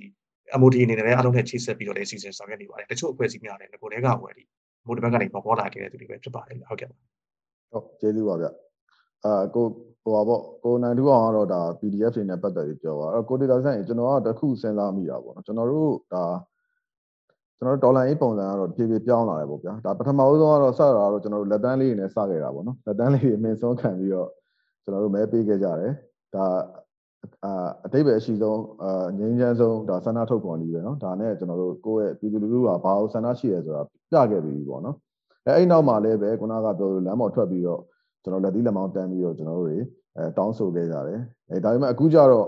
[0.61, 4.44] MOD အနေနဲ့လည်းအားလုံးနဲ့ချိတ်ဆက်ပြီးတော့လည်းစီစဉ်ဆောင်ရွက်နေပါတယ်တချို့အဖွဲ့အစည်းများလည်းကိုယ်တည်းကဝယ်ဒီ
[4.87, 6.96] MOD ဘက်ကနေပေါ်ပေါ်လာခဲ့တဲ့သူတွေပဲဖြစ်ပါတယ်ဟုတ်ကဲ့ပါ
[7.72, 8.46] ဟုတ်ကျေးဇူးပါဗျ
[9.26, 9.65] အာကို
[10.04, 16.24] ဟိုပါပေါ့ကိုနိုင်တူအောင်ကတော့ဒါ PDF တွေနဲ့ပတ်သက်ပြီးပြောပါအဲ့ကိုဒေတာဆိုင်ကျွန်တော်ကတခုစဉ်းစားမိတာပေါ့နော်ကျွန်တော်တို့ဒါ
[17.58, 24.30] ကျွန်တော်တို့ဒေါ်လာအေးပုံစံကတော့ဖြည်းဖြည်းပြောင်းလာတယ်ပေါ့ဗျာဒါပထမဦးဆုံးကတော့စတာတော့ကျွန်တော်တို့လက်တန်းလေးတွေနဲ့စခဲ့တာပေါ့နော်လက်တန်းလေးတွေအမင်းဆုံးခံပြီးတော့
[24.84, 25.93] ကျွန်တော်တို့မဲပေးခဲ့ကြတယ်
[26.36, 26.45] ဒါ
[27.45, 34.95] အာအတိတ်ပဲအရှိဆုံးအာငင်းချမ်းဆုံးဒါဆန္ဒထုတ်ပေါ်နေပဲเนาะဒါနဲ့ကျွန်တော်တို့ကိုယ့်ရဲ့ပြည်သူလူထုကဘာလို့ဆန္ဒရှိရဲဆိုတာပြခဲ့ပြီပေါ့နော်
[35.45, 37.82] အဲအဲ့နောက်မှာလည်းပဲခုနကပြောလို့လမ်းပေါ်ထွက်ပြီးတော့
[38.25, 39.79] ကျွန်တော်လက်သီးလက်မောင်းတန်းပြီးတော့ကျွန်တော်တို့တွေ
[40.17, 42.47] အဲတောင်းဆိုခဲ့ကြတယ်အဲဒါပေမဲ့အခုကျတော့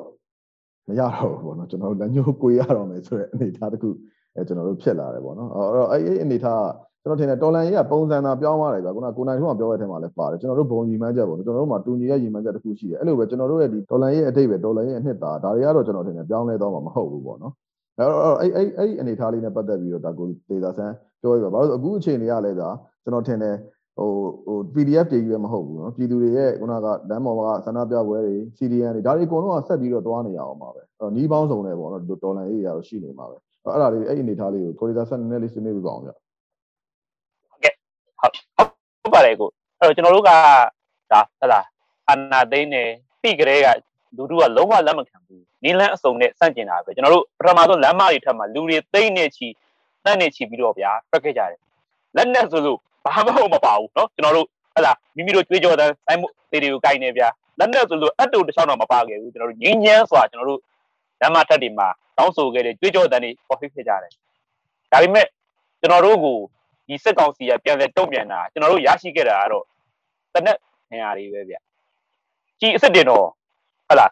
[0.89, 3.89] မရတော့ဘူးပေါ့နော်ကျွန်တော်တို့လက်ညှိုးကိုရတော့မယ်ဆိုတဲ့အနေအထားတစ်ခု
[4.37, 6.63] အဲကျွန်တော်တို့ဖြစ်လာတယ်ပေါ့နော်အဲ့တော့အဲ့အဲ့အနေအထား
[7.03, 17.53] ကျွန်တော်ထင်တယ်တော်လန်ကြီးကပုံစံသာပြောင်းသွားတယ်ကွာခုနကိုနိုင်ထုံးကပြောတဲ့အထက်မှာလည်းပါတယ်ကျွန်တော်တို့ဘုံညီမှန်းချက်ပေါ့နော်ကျွန်တော်တို့မှာတူညီရဲ့ညီမှန်းချက်တစ်ခုရှိတယ်အဲ့လိုပဲကျွန်တော်တို့ရဲ့ဒီတော်လန်ရဲ့အတိတ်ပဲတော်လန်ရဲ့အနှစ်သာဒါတွေကတော့ကျွန်တော်ထင်တယ်ပြောင်းလဲသွားမှာမဟုတ်ဘူးပေါ့နော်
[17.99, 22.69] အဲ့တော့အဲ့အဲ့အဲ့အနေအထားလေးနဲ့ပတ်သက်ပြီးတော့ဒါကိုဒေတာဆန်းပြောရပါဘာလို့အခုအချိန်လေးရလဲဒါ
[23.03, 23.57] ကျွန်တော်ထင်တယ်
[23.98, 24.10] ဟို
[24.46, 37.74] ဟို PDF တွေကြီးပဲမဟုတ်ဘူးเนาะပြည်သူတွေရဲ့ခုနကလမ်းပေါ်ကဆန္ဒပြပွဲတွေ CDN တွေဒါတွေအကုန်လုံးကဆက်ပြီးတော့သွားနေရအောင်ပါပဲအဲ့တော့နီးပေါင်းစုံနဲ့ပေါ့နော်ဒေါ်လာရေးရတော့ရှိနေမှာပဲအဲ့ဒါလေးအဲ့အနေထားလေးကိုကိုရီးယားဆက်နည်းနည်းလေးဆွေးနွေးပြပါအောင်ဗျဟုတ်ကဲ့
[38.20, 38.34] ဟုတ်
[39.02, 40.32] ဟုတ်ပါတယ်ကိုအဲ့တော့ကျွန်တော်တို့က
[41.12, 41.62] ဒါဟလာ
[42.10, 42.88] အနာသိန်းနဲ့
[43.22, 43.68] ပြီးကြတဲ့က
[44.18, 49.48] လူတို့ကလုံးဝလက်မခံဘူးနီလန်းအစုံနဲ့စန့်ကျင်တာပဲကျွန်တော်တို့ပထမဆုံးလမ်းမတွေထပ်မှာလူတွေသိမ့်နေချီ
[50.04, 51.60] တန်းနေချီပြီးတော့ဗျာဖက်ခဲ့ကြတယ်
[52.16, 57.28] လက်နဲ့ဆိုလို့ ဘာမှမပါဘူးเนาะကျွန်တော်တို့ဟလာမိမိတို့ကြွေးကြော်တဲ့ဆိုင်မှုတွေတွေကိုကိုင်နေဗျာ
[57.60, 60.62] လက်နဲ့ဆိုလို့အတူတစ်ချောင်းတော့မပါခဲ့ဘူးကျွန်တော်တို့ငင်းညမ်းစွာကျွန်တော်တို့
[61.22, 64.12] လမ်းမထက်တွေမှာတောင်းဆိုခဲ့တဲ့ကြွေးကြော်တဲ့တွေပေါ်ဖြစ်ခဲ့ကြတယ်
[64.92, 65.28] ဒါပေမဲ့
[65.82, 66.38] ကျွန်တော်တို့ကို
[66.88, 69.66] ဒီစစ်ကောင်စီကပြန်လဲတုံ့ပြန်တာကျွန်တော်တို့ရရှိခဲ့တာကတော့
[70.34, 70.58] တနက်
[70.92, 71.56] နေရာတွေပဲဗျ
[72.60, 73.28] ကြီးအစ်စ်တင်တော့
[73.90, 74.08] ဟလာ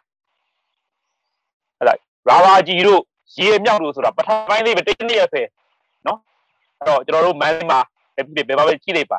[1.79, 1.93] ဟလာ
[2.27, 3.01] ရာဘာကြီးတို့
[3.37, 5.41] ရေမြောက်တို့ဆိုတာပထမပိုင်းလေးပဲတိတ်နေရဖဲ
[6.05, 6.17] เนาะ
[6.77, 7.79] အဲ့တော့ကျွန်တော်တို့မန်းမှာ
[8.16, 9.18] ဘယ်ဘယ်မှာပဲကြည့်လိုက်ပါ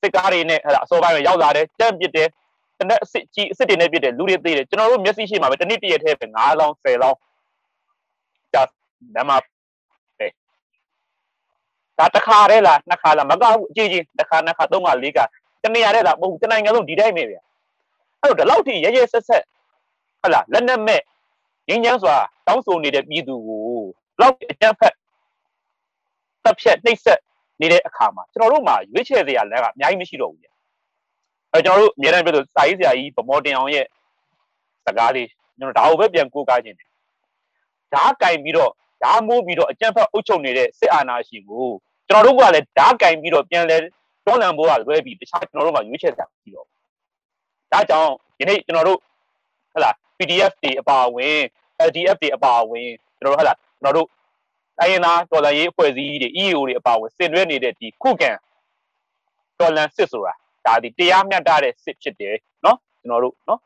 [0.00, 2.28] စစ်ကားတွေနဲ့ဟဲ့လားအစောပိုင်းမှာရောက်လာတယ်ကြမ်းပစ်တယ်
[2.78, 7.18] တနက်အစ်ကြီးအစ်တွေနဲ့ပစ်တယ်လူတွေသေးတယ်ကျွန်တော်တို့မျက်စိရှိမှာပဲတနည်းတရက်ထဲပဲ9လောင်း10လောင်း
[8.54, 8.62] ဒါ
[9.16, 10.26] ဓမ္မပဲ
[11.98, 15.24] ဒါတစ်ခါတည်းလားနှစ်ခါလားမကဘူးအကြီးကြီးတစ်ခါနှစ်ခါသုံးခါလေးခါ
[15.62, 17.36] တနေရာတည်းလားမဟုတ်ဘူးတနိုင်ငံလုံးဒီတိုင်းပဲဗျ
[18.22, 19.42] အဲ့တော့ဒီလောက်ထိရဲရဲဆက်ဆက်
[20.20, 21.00] ဟဲ့လားလက်နက်မဲ့
[21.68, 22.16] ငင်းချမ်းစွာ
[22.46, 23.62] တောင်းဆိုနေတဲ့ပြည်သူကို
[24.20, 24.94] လောက်အကြမ်းဖက်
[26.48, 27.20] တပ်ဖြတ်နှိပ်စက်
[27.60, 30.48] နေတဲ့အခါမှာကျွန်တော်တို့မှာရွေးချယ်စရာလမ်းကအများကြီးမရှိတော့ဘူးဗျ
[31.52, 33.86] အဲကျွန်တော်တို့အများအားဖြင့်စာရေးဆရာကြီးဗမော်တင်အောင်ရဲ့
[34.86, 36.88] စကားလေးကျွန်တော်ဒါကိုပဲပြန်ကိုးကားခြင်းတယ်
[37.92, 41.66] ဓာတ်ကင်ပြီးတော့ဓာတ်မိုးပြီးတော့အကြံဖတ်အုပ်ချုပ်နေတဲ့စစ်အာဏာရှင်ကို
[42.08, 43.76] ကျွန်တော်တို့ကလည်းဓာတ်ကင်ပြီးတော့ပြန်လဲ
[44.24, 48.98] တွန်းလှန်ဖို့ကလွဲပြီးတခြားကျွန်တော်တို့မှာရွေးချယ်စရာမရှိတော့ဘူးဒါကြောင့်ဒီနေ့ကျွန်တော်တို့
[49.74, 51.38] ဟလာ PDF တွေအပါအဝင်
[51.88, 54.06] LDF တွေအပါအဝင်ကျွန်တော်တို့ဟလာကျွန်တော်တို့
[54.79, 58.31] တိုင်းရင်းသားတော်လှန်ရေးအဖွဲ့အစည်းတွေ EAO တွေအပါအဝင်ဆင်နွှဲနေတဲ့ဒီခုခံ
[59.59, 60.33] တော်လှန်စစ်ဆိုတာ
[60.65, 63.59] ဒါဒီတရားမျှတတဲ့စစ်ဖြစ်တယ်เนาะကျွန်တော်တို့เนาะ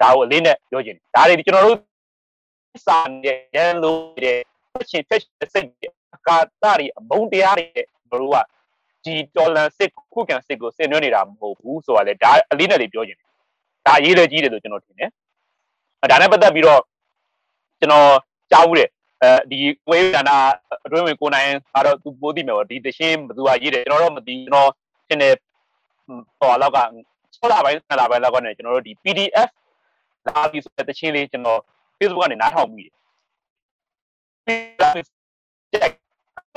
[0.00, 1.78] ဒါကိုအလေးနဲ့ပြောချင်တယ်ဒါတွေကျွန်တော်တို့
[2.86, 4.38] စာနေရန်လို့တဲ့
[4.72, 5.68] ဖြစ်ချင်းဖြစ်စိတ်
[6.16, 8.36] အကာတတွေအမုန်းတရားတွေကျွန်တော်တို့က
[9.04, 13.26] ဒီတော်လန်စစ်ခုခံစစ်ကိုဆင်နွှဲနေတာမဟုတ်ဘူးဆိုတာလေဒါအလေးနဲ့လေးပြောချင်တယ်
[13.86, 15.10] ဒါအရေးလည်းကြီးတယ်လို့ကျွန်တော်ထင်တယ်
[16.10, 16.80] ဒါနဲ့ပတ်သက်ပြီးတော့
[17.80, 18.10] ကျွန်တော်
[18.50, 18.90] ကြားဘူးတယ်
[19.23, 20.37] အဲဒီဝေးကနာ
[20.85, 24.69] အတွင်းဝင်ကိုနိုင်ကတော့သူပိုးသိမယ်ပေါ့ဒီတရှင်းဘသူကရေးတယ်ကျွန်တော်တော့မသိကျွန်တော်
[25.07, 25.35] ရှင်းတယ်
[26.39, 26.79] ဟောလောက်က
[27.41, 29.49] 6လပိုင်း7လပိုင်းလောက်ကနေကျွန်တော်တို့ဒီ PDF
[30.27, 31.59] လာပြီးဆိုတဲ့တချင်းလေးကျွန်တော်
[31.97, 32.93] Facebook ကနေနားထောင်မိတယ်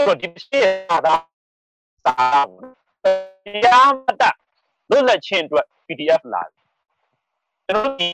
[0.07, 1.15] တော့ဒီရှင်းရတာ
[2.05, 2.15] စာ
[3.65, 4.23] ရမတ
[4.91, 6.43] လွတ်လပ်ခြင်းအတွက် PDF လာ
[7.67, 8.09] ကျွန်တော်ဒီ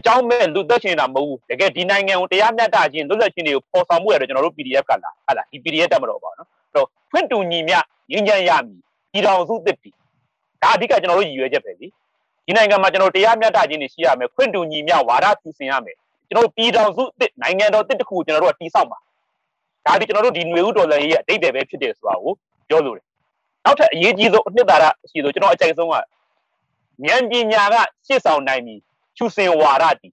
[0.00, 8.80] အကြောင်းမဲ့လူသက်ရှင်တာမဟုတ်ဘူးတကယ်ဒီနိုင်ငံကိုတရားမျှတခြင်းလွတ်လပ်ခြင်းတွေကိုပေါ်ဆောင်မှုရတယ်ကျွန်တော်တို့ PDF ကလာဟာလားဒီ PDF တက်မတော့ပါဘူးနော်အဲ့တော့ဖွင့်တူညီမြငင်းချမ်းရမည်
[9.12, 9.90] ပြည်တော်စုသစ်ပြီ
[10.62, 11.86] ဒါအဓိကကျွန်တော်တို့ရည်ရွယ်ချက်ပဲလी
[12.46, 15.96] ဒီနိုင်ငံမှာကျွန်တော်တရားမျှတခြင်းတွေရှိရမယ်ဖွင့်တူညီမြဝါဒပြုစင်ရမယ်
[16.28, 18.98] ကျွန်တော်တို့ပြည်တော်စုသစ်နိုင်ငံတော်သစ်တစ်ခုကိုကျွန်တော်တို့ကတည်ဆောက်ပါ
[19.86, 22.32] ဒါဒီကျွန်တော်တို့ဒီຫນွေဥတော်လည်းရဲ့အတိတ်ပဲဖြစ်တယ်ဆိုတာကို
[22.68, 23.04] ပြောလို့တယ်
[23.64, 27.76] နောက်ထပ်အရေးကြီးဆုံးအနှစ်သာရရှိဆိုကျွန်တော်အကြိုက်ဆုံးကဉာဏ်ပညာက
[28.06, 28.74] ရှစ်ဆောင်နိုင်ပြီ
[29.20, 30.08] ဖြူစင်ဝါဒတီ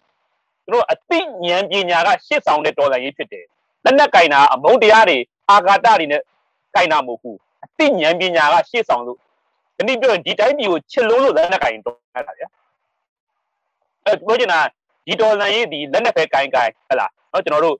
[0.65, 3.45] သူတို့အသိဉာဏ်ပညာကရှစ်ဆောင်တဲ့တော်လှန်ရေးဖြစ်တယ်
[3.83, 5.17] လက်နက်ကင်တာအမုန်းတရားတွေ
[5.49, 6.21] အာဃာတတွေနဲ့
[6.75, 9.17] ကင်တာမဟုတ်ဘူးအသိဉာဏ်ပညာကရှစ်ဆောင်လို့
[9.77, 12.47] ဒီနေ့ပြောရင်ဒီတိုင်းပြည်ကိုချစ်လို့လို့လက်နက်ကင်တော်ရတာဗျာ
[14.05, 14.59] အဲပြောချင်တာ
[15.05, 17.77] ဒီတော်လှန်ရေးဒီလက်နက်ပဲကင်ကင်ဟဲ့လားနော်ကျွန်တော်တို့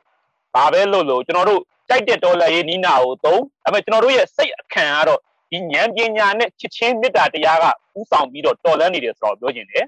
[0.56, 5.20] ဘာပဲလို့လို့ကျွန်တော်တို့ကြိုက်တဲ့တော်လှန်ရေးနီးနာကိုသုံးဒါပေမဲ့ကျွန်တော်တို့ရဲ့စိတ်အခံကတော့
[5.52, 7.66] ဒီဉာဏ်ပညာနဲ့ချစ်ချင်းမေတ္တာတရားက
[8.00, 9.86] ဥဆောင်ပြီးတော့တော်လှန်နေတယ်ဆိုတော့ပြောချင်တယ်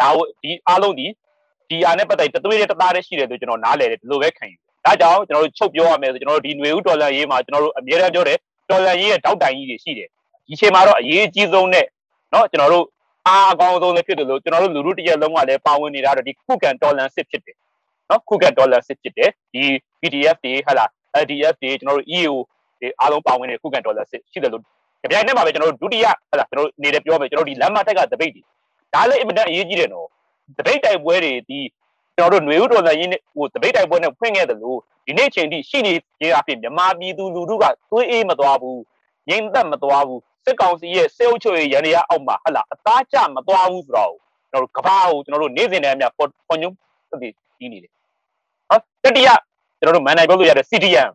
[0.00, 1.06] ဒါကိုဒီအားလုံးဒီ
[1.68, 8.38] ဒီအားနဲ့ပတ်သက်တသွေးတဲ့တသားတည်းရှိတယ်လို့ကျွန်တော်နားလည်တယ်ဒီလိုပဲခံယူဒါကြောင့်ကျွန်တော်တို့ချုပ်ပြောရမယ်ဆိုကျွန်တော်တို့ဒီຫນွေဥတော်လန်ရေးမှာကျွန်တော်တို့အမြဲတမ်းပြောတယ်
[8.70, 10.08] တော်လန်ရေးရဲ့တောက်တိုင်ကြီးတွေရှိတယ်
[10.46, 11.86] ဒီချိန်မှာတော့အရေးအကြီးဆုံးနဲ့
[12.32, 12.86] เนาะကျွန်တော်တို့
[13.26, 17.56] အားအကောင်းဆုံးလည်းဖြစ်တယ်လို့ကျွန်တော်တို့လူလူတရက်လုံးကလည်းပါဝင်နေတာတော့ဒီခုခံတော်လန်စစ်ဖြစ်တယ်
[18.08, 19.62] เนาะခုခံတော်လန်စစ်ဖြစ်တယ်ဒီ
[20.00, 20.88] PDF တွေဟာလား
[21.22, 22.34] LDF တွေကျွန်တော်တို့ EAO
[22.80, 24.62] တွေအားလုံးပါဝင်တဲ့ခုခံတော်လန်စစ်ရှိတယ်လို့
[25.02, 28.42] ကြပြိုင်နဲ့မှာပဲကျွန်တော်တို့ဒုတိယဟာလားကျွန်တော်တို့နေတယ်ပြောမယ်ကျွန်တော်တို့ဒီလမ်းမထက်ကတပိတ်တွေ
[28.93, 30.07] ဒါလည်းအင်မတန်အရေးကြီးတယ်နော်
[30.57, 31.59] တပိတ်တိုက်ပွဲတွေဒီ
[32.15, 38.81] ကျွန်တော်တို့ຫນွေဥတော်လည်းရင်းဟိုတပိတ်တိုက်ပွဲနဲ့ဖွင့်ခဲ့တယ်လို့ဒီနေ့ချိန်ထိရှိနေခြင်းအဖြစ်မြန်မာပြည်သူလူထုကသွေးအေးမသွားဘူး
[39.29, 44.13] ငြိမ်သက်မသွားဘူးစစ်ကောင်စီရဲ့စေအုပ်ချုပ်ရေးရန်ရအောက်မှာဟလာအသားကျမသွားဘူးဆိုတော့
[44.51, 46.71] ကျွန်တော်တို့ကဘာကိုကျွန်တော်တို့နေ့စဉ်နဲ့အမျှပေါ်ညုံ
[47.21, 47.91] သိကြီးနေတယ်
[48.69, 49.29] ဟောတတိယ
[49.79, 51.09] ကျွန်တော်တို့မန်နိုင်ပြောလို့ရတဲ့ CDN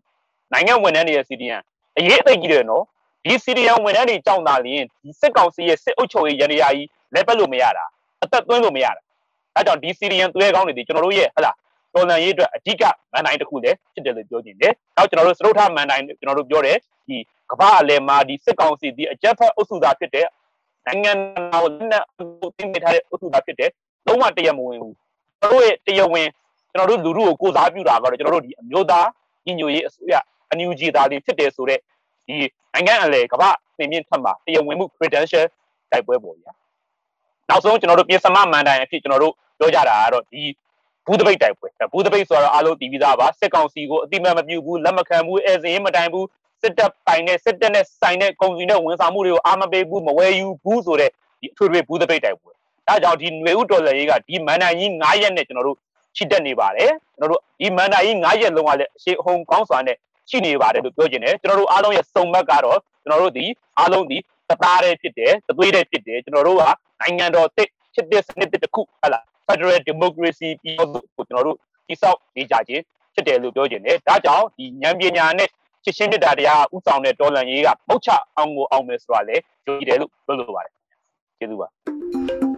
[0.52, 1.62] နိုင်ငံဝန်ထမ်းတွေရဲ့ CDN
[1.96, 2.84] အရေးအသိကြီးတယ်နော်
[3.24, 7.84] ဒီ CDN ဝန်ထမ်းတွေကြောင့်သာလျှင်ဒီစစ်ကောင်စီရဲ့စစ်အုပ်ချုပ်ရေးရန်ရကြီး လက်ပတ်လို့မရတာ
[8.22, 9.02] အသက်သွင်းလို့မရတာ
[9.56, 11.52] အဲကြောင့်ဒီ CDN သွဲကောင်းတွေဒီကျွန်တော်တို့ရဲ့ဟလာ
[11.94, 12.82] တော်လန်ရေးအတွက်အဓိက
[13.12, 16.76] မန်တိုင်းတစ်ခုလည်းဖြစ်တယ်လို့ပြောခြင်းတယ်။နောက်ကျွန်တော်တို့စရုပ်ထမန်တိုင်းကျွန်တော်တို့ပြောတယ်
[17.08, 17.16] ဒီ
[17.50, 20.26] ကမ္ဘာအလယ်မှာဒီစစ်ကောင်စီဒီအကြက်ဖက်အုပ်စုသားဖြစ်တဲ့
[20.86, 21.12] နိုင်ငံ
[21.52, 22.02] တော်နဲ့
[22.56, 23.70] တင်ပြထားတဲ့အုပ်စုသားဖြစ်တဲ့
[24.06, 24.94] လုံးဝတရားမဝင်ဘူး။
[25.42, 26.28] တို့ရဲ့တရားဝင်
[26.72, 29.08] ကျွန်တော်တို့လူထုကိုကိုစားပြုတာကတော့ကျွန်တော်တို့ဒီအမျိုးသား
[29.46, 30.14] ညီညွတ်ရေးအစိုးရ
[30.50, 31.80] အန်ယူဂျီသားတွေဖြစ်တယ်ဆိုတော့
[32.26, 32.34] ဒီ
[32.74, 35.44] နိုင်ငံအလယ်ကမ္ဘာပြင်ပြင်းထက်မှာတရားဝင်မှု credential
[35.90, 36.52] တိုက်ပွဲပေါ်ဗျာ။
[37.52, 40.42] နောက်ဆုံးကျွန်တော်တို့ပြင်စမမန်တိုင်းအဖြစ်ကျွန်တော်တို့ပြောကြတာကတော့ဒီ
[41.06, 46.26] ဘူးတပိတ်တိုက်ပွဲဘူးတပိတ်ဆိုတော့အားလုံးတည်ပြီးသားပါစစ်ကောင်စီကိုအတိမတ်မပြုဘူးလက်မခံဘူးအဲစရင်မတိုင်ဘူး
[46.62, 52.52] စစ်တပ်ပိုင်နဲ့စစ်တပ်နဲ့ဆိုင်တဲ့ကုန်စည်နဲ့ဝန်ဆောင်မှုတွေကိုအာမပေးဘူးမဝယ်ယူဘူးဆိုတဲ့ဒီအထွေထွေဘူးတပိတ်တိုက်ပွဲ
[52.88, 55.76] ဒါကြောင့်ဒီຫນွေဥတော်လည်းရေးကဒီမန်နိုင်ကြီး9ရက်နဲ့ကျွန်တော်တို့
[56.16, 59.96] ချစ်တက်နေပါတယ်ကျွန်တော်တို့ဒီမန်နိုင်ကြီး9ရက်လုံးကလည်းအရှိအဟုန်ကောင်းစွာနဲ့
[60.30, 63.44] ရှိနေပါတယ်လို့ပြောချင်တယ်ကျွန်တော်တို့အားလုံးရဲ့စုံမက်ကတော့ကျွန်တော်တို့ဒီ
[63.78, 64.18] အားလုံးဒီ
[64.52, 66.64] တသားတည်းဖြစ်တယ်တသွေးတည်းဖြစ်တယ်ကျွန်တော်တို့က
[67.00, 71.56] နိုင်ငံတော်တစ်ချစ်တဲ့စနစ်တစ်ခုဟလာ Federal Democracy ပြည်ကိုကျွန်တော်တို့
[71.88, 72.82] တိဆောက်နေကြခြင်း
[73.14, 75.48] ဖြစ်တယ်လို့ပြောချင်တယ်ဒါကြောင့်ဒီဉာဏ်ပညာနဲ့
[75.84, 80.74] ချစ်ချင်းမြတ်တာတရားဥဆောင်တဲ့တော်လန်ရေးကပုတ်ချအောင်ကိုအောင်မယ်ဆိုတာလေကြိုးကြည့်တယ်လို့ပြောလိုပါတယ်
[81.38, 82.51] ကျေးဇူးပါ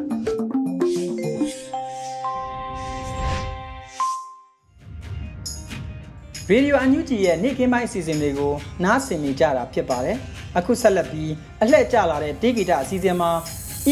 [6.51, 8.53] ရေဒီယိုအန်ယူဂျီရဲ့နေ့ခင်းပိုင်းအစီအစဉ်တွေကို
[8.85, 10.17] နားဆင်နေကြတာဖြစ်ပါတယ်။
[10.59, 11.33] အခုဆက်လက်ပြီး
[11.63, 13.31] အလှည့်ကျလာတဲ့ဒေဂီတာအစီအစဉ်မှာ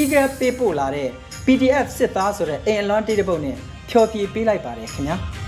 [0.01, 1.09] Eagle ပေးပို့လာတဲ့
[1.47, 3.57] PDF စစ်သားဆိုတဲ့အိမ်အလွန်တေးတပုတ်နဲ့
[3.91, 5.17] ဖြော်ပြပေးလိုက်ပါတယ်ခင်ဗျာ။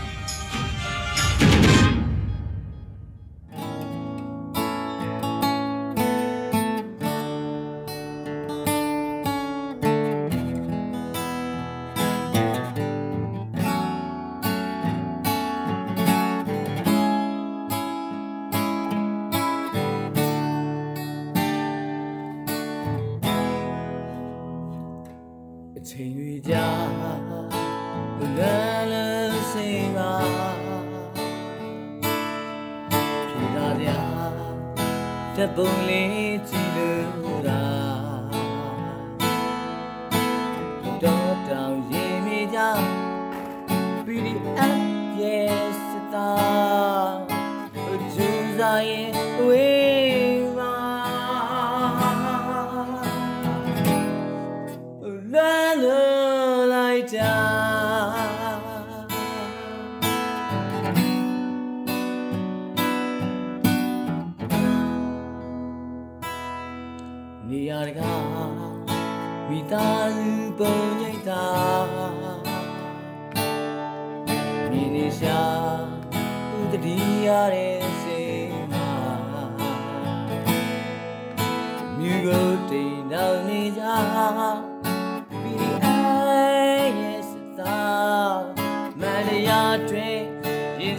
[35.37, 36.63] တပုံလေးကြ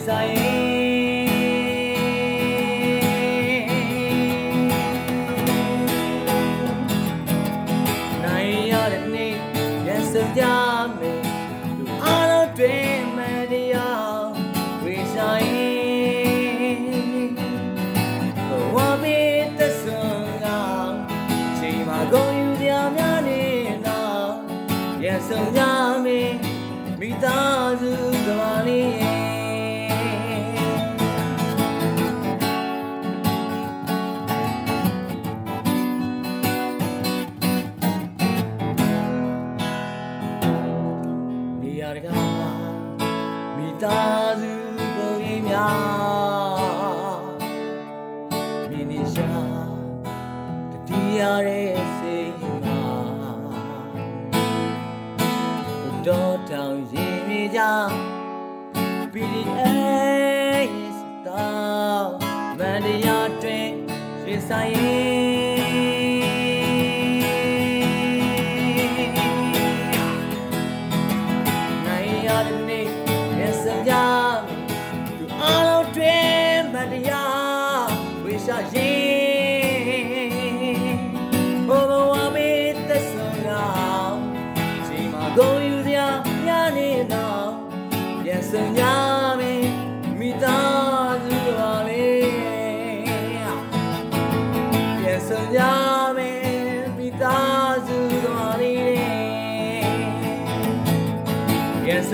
[0.08, 0.45] I am.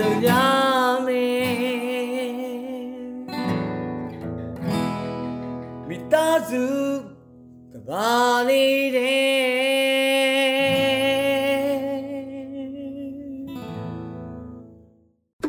[0.02, 0.32] ပြန်စင်ကြ
[1.06, 2.32] မယ်
[5.88, 6.64] မိသားစု
[7.72, 8.10] ကဘာ
[8.48, 9.32] လေးတဲ့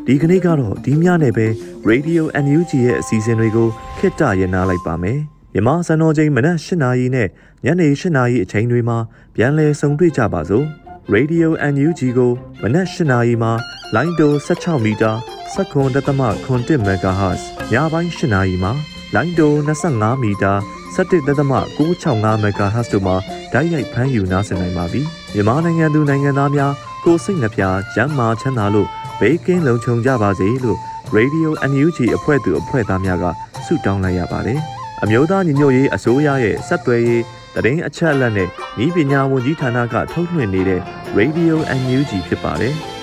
[0.08, 1.48] ဒီကနေ့ကတော့ဒီညနဲ့ပဲ
[1.90, 5.20] Radio NUG ရဲ့အစီအစဉ်တွေကိုခਿੱတရနာလိုက်ပါမယ်
[5.54, 7.28] မြန်မာစံတော်ချိန်မနက်၈နာရီနဲ့
[7.66, 8.98] ညနေ၈နာရီအချိန်တွေမှာ
[9.36, 10.66] ပြန်လည်ဆုံတွေ့ကြပါစို့
[11.14, 12.32] Radio NUG ကို
[12.62, 13.54] မနက်၈နာရီမှာ
[13.96, 15.12] လိုင်းတို16မီတာ
[15.54, 17.42] 7.3 MHz
[17.72, 18.72] ညပိုင်း၈နာရီမှာ
[19.16, 19.54] လိုင်းတို
[19.90, 20.54] 25မီတာ
[20.96, 23.16] 17.665 MHz တို့မှာ
[23.54, 25.02] ဓာတ်ရိုက်ဖမ်းယူနားဆင်နိုင်ပါပြီ
[25.34, 26.74] မြန်မာနိုင်ငံသူနိုင်ငံသားများ
[27.04, 27.64] ကိုယ်စိတ်နှပြ
[27.94, 28.88] ကျန်းမာချမ်းသာလို့
[29.20, 30.78] ဘေးကင်းလုံခြုံကြပါစေလို့
[31.16, 33.26] Radio NUG အဖွဲ့သူအဖွဲ့သားများက
[33.66, 34.60] ဆုတောင်းလိုက်ရပါတယ်။
[35.04, 37.24] အမျိုးသားညီညွတ်ရေးအစိုးရရဲ့စက်သွယ်ရေး
[37.56, 38.50] တရင်အချက်အလက်နဲ့
[38.86, 40.82] ဤပညာဝန်ကြီးဌာနကထုတ်လွှင့်နေတဲ့
[41.18, 42.76] Radio NUG ဖြစ်ပါတယ်။